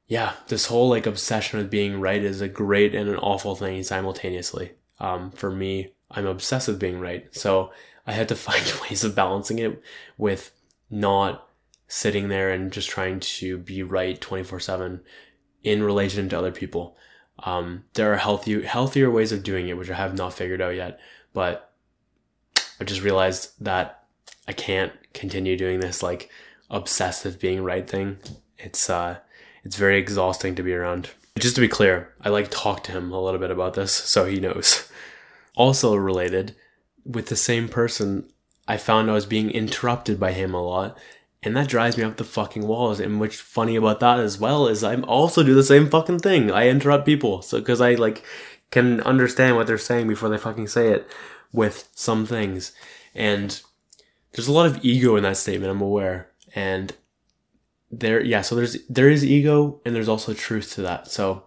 yeah, 0.07 0.33
this 0.47 0.65
whole 0.65 0.89
like 0.89 1.05
obsession 1.05 1.59
with 1.59 1.69
being 1.69 2.01
right 2.01 2.21
is 2.21 2.41
a 2.41 2.49
great 2.49 2.93
and 2.93 3.09
an 3.09 3.17
awful 3.17 3.55
thing 3.55 3.81
simultaneously. 3.83 4.73
Um, 4.99 5.31
for 5.31 5.49
me, 5.49 5.93
I'm 6.11 6.25
obsessed 6.25 6.67
with 6.67 6.79
being 6.79 6.99
right. 6.99 7.33
So 7.33 7.71
I 8.05 8.11
had 8.13 8.27
to 8.29 8.35
find 8.47 8.65
ways 8.81 9.03
of 9.03 9.15
balancing 9.15 9.59
it 9.59 9.81
with 10.17 10.51
not 10.89 11.47
sitting 11.87 12.27
there 12.27 12.51
and 12.51 12.71
just 12.71 12.89
trying 12.89 13.19
to 13.19 13.57
be 13.57 13.83
right 13.83 14.19
24 14.19 14.59
7 14.59 15.01
in 15.63 15.83
relation 15.83 16.27
to 16.29 16.37
other 16.37 16.51
people. 16.51 16.97
Um, 17.39 17.83
there 17.93 18.13
are 18.13 18.17
healthy, 18.17 18.63
healthier 18.63 19.09
ways 19.09 19.31
of 19.31 19.43
doing 19.43 19.67
it, 19.67 19.77
which 19.77 19.89
I 19.89 19.95
have 19.95 20.17
not 20.17 20.33
figured 20.33 20.61
out 20.61 20.75
yet, 20.75 20.99
but 21.33 21.73
I 22.79 22.83
just 22.83 23.01
realized 23.01 23.51
that 23.61 24.03
I 24.47 24.53
can't 24.53 24.93
continue 25.13 25.57
doing 25.57 25.79
this 25.79 26.03
like 26.03 26.29
obsessive 26.69 27.39
being 27.39 27.63
right 27.63 27.87
thing. 27.87 28.17
It's, 28.57 28.89
uh, 28.89 29.17
it's 29.63 29.75
very 29.75 29.97
exhausting 29.97 30.55
to 30.55 30.63
be 30.63 30.73
around. 30.73 31.09
Just 31.39 31.55
to 31.55 31.61
be 31.61 31.67
clear, 31.67 32.13
I 32.21 32.29
like 32.29 32.49
talk 32.49 32.83
to 32.83 32.91
him 32.91 33.11
a 33.11 33.21
little 33.21 33.39
bit 33.39 33.51
about 33.51 33.73
this 33.73 33.91
so 33.91 34.25
he 34.25 34.39
knows. 34.39 34.89
Also 35.55 35.95
related, 35.95 36.55
with 37.05 37.27
the 37.27 37.35
same 37.35 37.69
person, 37.69 38.27
I 38.67 38.77
found 38.77 39.07
I 39.07 39.13
was 39.13 39.27
being 39.27 39.51
interrupted 39.51 40.19
by 40.19 40.31
him 40.31 40.55
a 40.55 40.63
lot 40.63 40.97
and 41.43 41.55
that 41.57 41.67
drives 41.67 41.97
me 41.97 42.03
up 42.03 42.17
the 42.17 42.23
fucking 42.23 42.65
walls. 42.65 42.99
And 42.99 43.19
what's 43.19 43.39
funny 43.39 43.75
about 43.75 43.99
that 43.99 44.19
as 44.19 44.39
well 44.39 44.67
is 44.67 44.83
I 44.83 44.95
also 45.01 45.43
do 45.43 45.53
the 45.53 45.63
same 45.63 45.89
fucking 45.89 46.19
thing. 46.19 46.51
I 46.51 46.69
interrupt 46.69 47.05
people. 47.05 47.41
So, 47.41 47.61
cause 47.61 47.81
I 47.81 47.95
like 47.95 48.23
can 48.71 49.01
understand 49.01 49.55
what 49.55 49.67
they're 49.67 49.77
saying 49.77 50.07
before 50.07 50.29
they 50.29 50.37
fucking 50.37 50.67
say 50.67 50.89
it 50.89 51.07
with 51.51 51.89
some 51.93 52.25
things. 52.25 52.71
And 53.13 53.61
there's 54.31 54.47
a 54.47 54.53
lot 54.53 54.65
of 54.65 54.83
ego 54.83 55.15
in 55.15 55.23
that 55.23 55.37
statement. 55.37 55.69
I'm 55.69 55.81
aware. 55.81 56.29
And 56.55 56.95
there, 57.91 58.23
yeah, 58.23 58.41
so 58.41 58.55
there's, 58.55 58.77
there 58.87 59.09
is 59.09 59.23
ego 59.23 59.81
and 59.85 59.93
there's 59.93 60.09
also 60.09 60.33
truth 60.33 60.73
to 60.75 60.81
that. 60.83 61.11
So 61.11 61.43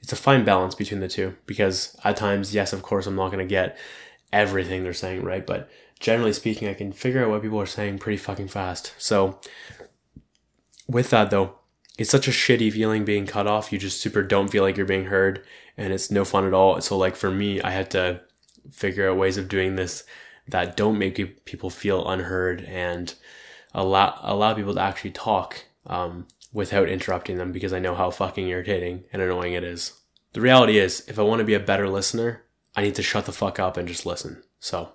it's 0.00 0.12
a 0.12 0.16
fine 0.16 0.44
balance 0.44 0.74
between 0.74 1.00
the 1.00 1.08
two 1.08 1.36
because 1.44 1.96
at 2.04 2.16
times, 2.16 2.54
yes, 2.54 2.72
of 2.72 2.82
course, 2.82 3.06
I'm 3.06 3.16
not 3.16 3.32
going 3.32 3.46
to 3.46 3.50
get 3.50 3.76
everything 4.32 4.84
they're 4.84 4.94
saying 4.94 5.24
right, 5.24 5.46
but 5.46 5.68
generally 6.00 6.32
speaking, 6.32 6.66
I 6.66 6.74
can 6.74 6.92
figure 6.92 7.22
out 7.22 7.30
what 7.30 7.42
people 7.42 7.60
are 7.60 7.66
saying 7.66 7.98
pretty 7.98 8.16
fucking 8.16 8.48
fast. 8.48 8.94
So, 8.98 9.38
with 10.88 11.10
that 11.10 11.30
though, 11.30 11.58
it's 11.98 12.10
such 12.10 12.26
a 12.26 12.32
shitty 12.32 12.72
feeling 12.72 13.04
being 13.04 13.26
cut 13.26 13.46
off. 13.46 13.72
You 13.72 13.78
just 13.78 14.00
super 14.00 14.22
don't 14.22 14.48
feel 14.48 14.64
like 14.64 14.76
you're 14.76 14.86
being 14.86 15.04
heard, 15.04 15.44
and 15.76 15.92
it's 15.92 16.10
no 16.10 16.24
fun 16.24 16.46
at 16.46 16.54
all. 16.54 16.80
So, 16.80 16.96
like 16.96 17.14
for 17.14 17.30
me, 17.30 17.60
I 17.60 17.70
had 17.70 17.90
to 17.92 18.22
figure 18.70 19.08
out 19.08 19.18
ways 19.18 19.36
of 19.36 19.48
doing 19.48 19.76
this 19.76 20.04
that 20.48 20.76
don't 20.76 20.98
make 20.98 21.44
people 21.44 21.70
feel 21.70 22.08
unheard 22.08 22.62
and 22.62 23.14
allow 23.72 24.18
allow 24.22 24.54
people 24.54 24.74
to 24.74 24.80
actually 24.80 25.12
talk 25.12 25.64
um, 25.86 26.26
without 26.52 26.88
interrupting 26.88 27.36
them 27.36 27.52
because 27.52 27.72
I 27.72 27.78
know 27.78 27.94
how 27.94 28.10
fucking 28.10 28.48
irritating 28.48 29.04
and 29.12 29.22
annoying 29.22 29.52
it 29.52 29.64
is. 29.64 30.00
The 30.32 30.40
reality 30.40 30.78
is, 30.78 31.04
if 31.08 31.18
I 31.18 31.22
want 31.22 31.40
to 31.40 31.44
be 31.44 31.54
a 31.54 31.60
better 31.60 31.88
listener, 31.88 32.44
I 32.74 32.82
need 32.82 32.94
to 32.96 33.02
shut 33.02 33.26
the 33.26 33.32
fuck 33.32 33.58
up 33.58 33.76
and 33.76 33.86
just 33.86 34.06
listen. 34.06 34.42
So 34.60 34.92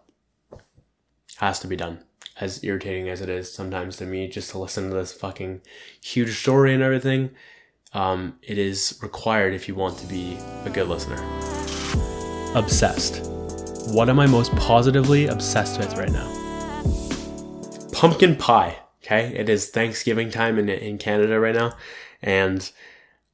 has 1.37 1.59
to 1.59 1.67
be 1.67 1.75
done. 1.75 1.99
As 2.39 2.63
irritating 2.63 3.07
as 3.09 3.21
it 3.21 3.29
is 3.29 3.53
sometimes 3.53 3.97
to 3.97 4.05
me 4.05 4.27
just 4.27 4.51
to 4.51 4.57
listen 4.57 4.89
to 4.89 4.95
this 4.95 5.13
fucking 5.13 5.61
huge 6.01 6.37
story 6.37 6.73
and 6.73 6.83
everything, 6.83 7.31
um, 7.93 8.37
it 8.41 8.57
is 8.57 8.99
required 9.01 9.53
if 9.53 9.67
you 9.67 9.75
want 9.75 9.97
to 9.99 10.07
be 10.07 10.37
a 10.65 10.69
good 10.69 10.87
listener. 10.87 11.21
Obsessed. 12.55 13.21
What 13.93 14.09
am 14.09 14.19
I 14.19 14.25
most 14.25 14.53
positively 14.55 15.27
obsessed 15.27 15.79
with 15.79 15.95
right 15.95 16.11
now? 16.11 16.31
Pumpkin 17.93 18.35
pie. 18.35 18.77
Okay, 19.03 19.33
it 19.37 19.47
is 19.49 19.69
Thanksgiving 19.69 20.31
time 20.31 20.57
in 20.57 20.67
in 20.67 20.97
Canada 20.97 21.39
right 21.39 21.53
now, 21.53 21.77
and 22.21 22.71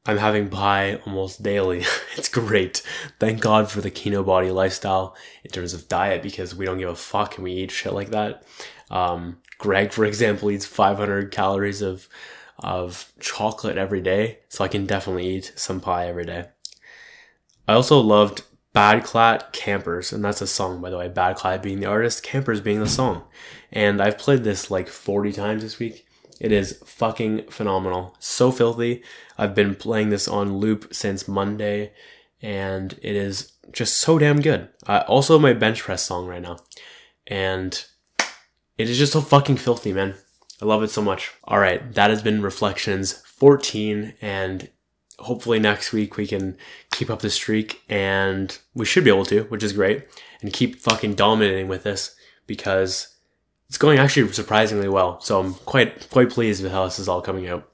I'm 0.06 0.18
having 0.18 0.50
pie 0.50 0.96
almost 1.06 1.44
daily. 1.44 1.84
it's 2.18 2.30
great. 2.30 2.82
Thank 3.20 3.40
God 3.40 3.70
for 3.70 3.82
the 3.82 3.92
Kinobody 3.92 4.54
lifestyle 4.54 5.16
in 5.44 5.52
terms 5.52 5.74
of 5.74 5.88
diet 5.88 6.24
because 6.24 6.56
we 6.56 6.66
don't 6.66 6.80
give 6.80 6.90
a 6.90 6.96
fuck 6.96 7.36
and 7.36 7.44
we 7.44 7.54
eat 7.54 7.72
shit 7.72 7.94
like 7.94 8.10
that. 8.10 8.44
Um, 8.90 9.38
Greg, 9.58 9.92
for 9.92 10.06
example, 10.06 10.50
eats 10.52 10.66
500 10.66 11.32
calories 11.32 11.82
of 11.82 12.08
of 12.60 13.12
chocolate 13.20 13.78
every 13.78 14.02
day, 14.02 14.40
so 14.48 14.64
I 14.64 14.68
can 14.68 14.86
definitely 14.86 15.28
eat 15.28 15.52
some 15.56 15.80
pie 15.80 16.08
every 16.08 16.26
day. 16.26 16.46
I 17.68 17.74
also 17.74 18.00
loved 18.00 18.44
Badklaat 18.76 19.52
Campers, 19.52 20.14
and 20.14 20.24
that's 20.24 20.42
a 20.42 20.48
song, 20.48 20.80
by 20.80 20.90
the 20.90 20.98
way. 20.98 21.10
Badklaat 21.10 21.62
being 21.62 21.80
the 21.80 21.88
artist, 21.88 22.24
Campers 22.24 22.62
being 22.62 22.80
the 22.80 22.88
song. 22.88 23.24
And 23.72 24.02
I've 24.02 24.18
played 24.18 24.44
this 24.44 24.70
like 24.70 24.88
40 24.88 25.32
times 25.32 25.64
this 25.64 25.80
week. 25.80 26.06
It 26.42 26.52
is 26.52 26.82
fucking 26.84 27.52
phenomenal. 27.52 28.16
So 28.18 28.52
filthy. 28.52 29.04
I've 29.38 29.54
been 29.54 29.76
playing 29.76 30.10
this 30.10 30.28
on 30.28 30.58
loop 30.58 30.92
since 30.92 31.28
Monday 31.28 31.94
and 32.42 32.94
it 33.04 33.16
is 33.16 33.52
just 33.72 34.00
so 34.00 34.18
damn 34.18 34.42
good. 34.42 34.68
Uh, 34.88 35.04
also 35.08 35.38
my 35.38 35.54
bench 35.54 35.84
press 35.84 36.02
song 36.02 36.26
right 36.26 36.42
now. 36.42 36.58
And 37.28 37.86
it 38.76 38.90
is 38.90 38.98
just 38.98 39.14
so 39.14 39.22
fucking 39.22 39.58
filthy, 39.58 39.94
man. 39.94 40.16
I 40.60 40.66
love 40.66 40.82
it 40.82 40.90
so 40.90 41.04
much. 41.04 41.32
All 41.44 41.60
right, 41.60 41.94
that 41.94 42.10
has 42.10 42.24
been 42.24 42.42
Reflections 42.42 43.14
14 43.14 44.16
and 44.20 44.68
hopefully 45.20 45.60
next 45.60 45.94
week 45.94 46.18
we 46.18 46.26
can 46.26 46.58
keep 46.92 47.12
up 47.12 47.20
the 47.20 47.30
streak 47.30 47.84
and 47.88 48.58
we 48.74 48.86
should 48.86 49.04
be 49.04 49.12
able 49.12 49.26
to, 49.26 49.44
which 49.44 49.62
is 49.62 49.74
great, 49.74 50.08
and 50.42 50.52
keep 50.52 50.80
fucking 50.80 51.14
dominating 51.14 51.68
with 51.68 51.84
this 51.84 52.16
because 52.48 53.11
it's 53.72 53.78
going 53.78 54.00
actually 54.00 54.30
surprisingly 54.34 54.90
well. 54.90 55.22
So 55.22 55.40
I'm 55.40 55.54
quite 55.54 56.10
quite 56.10 56.30
pleased 56.30 56.62
with 56.62 56.74
how 56.74 56.84
this 56.84 57.00
is 57.00 57.08
all 57.08 57.22
coming 57.22 57.48
out. 57.48 57.72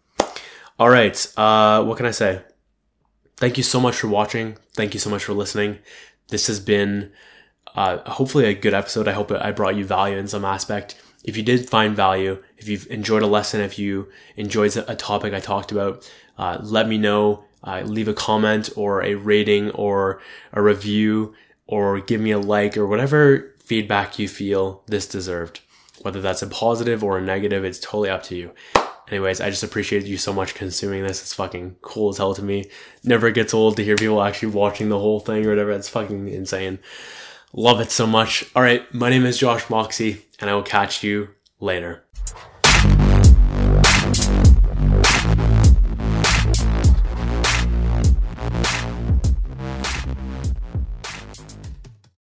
All 0.77 0.89
right, 0.89 1.17
uh, 1.35 1.83
what 1.83 1.97
can 1.97 2.05
I 2.05 2.11
say? 2.11 2.43
thank 3.37 3.57
you 3.57 3.63
so 3.63 3.79
much 3.79 3.95
for 3.95 4.07
watching. 4.07 4.57
Thank 4.73 4.93
you 4.93 4.99
so 4.99 5.09
much 5.09 5.23
for 5.23 5.33
listening. 5.33 5.79
This 6.29 6.47
has 6.47 6.59
been 6.59 7.11
uh, 7.75 7.97
hopefully 8.11 8.45
a 8.45 8.53
good 8.53 8.73
episode. 8.73 9.07
I 9.07 9.13
hope 9.13 9.31
I 9.31 9.51
brought 9.51 9.75
you 9.75 9.85
value 9.85 10.17
in 10.17 10.27
some 10.27 10.43
aspect. 10.43 11.01
If 11.23 11.37
you 11.37 11.43
did 11.43 11.69
find 11.69 11.95
value, 11.95 12.43
if 12.57 12.67
you've 12.67 12.87
enjoyed 12.91 13.23
a 13.23 13.27
lesson, 13.27 13.61
if 13.61 13.79
you 13.79 14.09
enjoyed 14.35 14.75
a 14.75 14.95
topic 14.95 15.33
I 15.33 15.39
talked 15.39 15.71
about, 15.71 16.11
uh, 16.37 16.59
let 16.61 16.87
me 16.87 16.97
know. 16.97 17.45
Uh, 17.63 17.81
leave 17.81 18.07
a 18.07 18.13
comment 18.13 18.69
or 18.75 19.03
a 19.03 19.15
rating 19.15 19.71
or 19.71 20.21
a 20.53 20.61
review 20.61 21.33
or 21.65 21.99
give 21.99 22.21
me 22.21 22.31
a 22.31 22.39
like 22.39 22.77
or 22.77 22.87
whatever 22.87 23.55
feedback 23.59 24.19
you 24.19 24.27
feel 24.27 24.83
this 24.87 25.07
deserved. 25.07 25.59
Whether 26.01 26.21
that's 26.21 26.41
a 26.41 26.47
positive 26.47 27.03
or 27.03 27.17
a 27.17 27.21
negative, 27.21 27.65
it's 27.65 27.79
totally 27.79 28.09
up 28.09 28.23
to 28.23 28.35
you. 28.35 28.53
Anyways, 29.09 29.39
I 29.39 29.49
just 29.49 29.63
appreciate 29.63 30.05
you 30.05 30.17
so 30.17 30.33
much 30.33 30.53
consuming 30.53 31.03
this. 31.03 31.21
It's 31.21 31.33
fucking 31.33 31.77
cool 31.81 32.09
as 32.09 32.17
hell 32.17 32.33
to 32.33 32.43
me. 32.43 32.69
Never 33.03 33.31
gets 33.31 33.53
old 33.53 33.77
to 33.77 33.83
hear 33.83 33.95
people 33.95 34.21
actually 34.21 34.49
watching 34.49 34.89
the 34.89 34.99
whole 34.99 35.19
thing 35.19 35.45
or 35.45 35.49
whatever. 35.49 35.71
It's 35.71 35.89
fucking 35.89 36.27
insane. 36.27 36.79
Love 37.53 37.79
it 37.79 37.89
so 37.89 38.05
much. 38.05 38.45
All 38.55 38.61
right, 38.61 38.93
my 38.93 39.09
name 39.09 39.25
is 39.25 39.37
Josh 39.37 39.69
Moxie, 39.69 40.25
and 40.39 40.49
I 40.49 40.53
will 40.53 40.63
catch 40.63 41.03
you 41.03 41.29
later. 41.59 42.03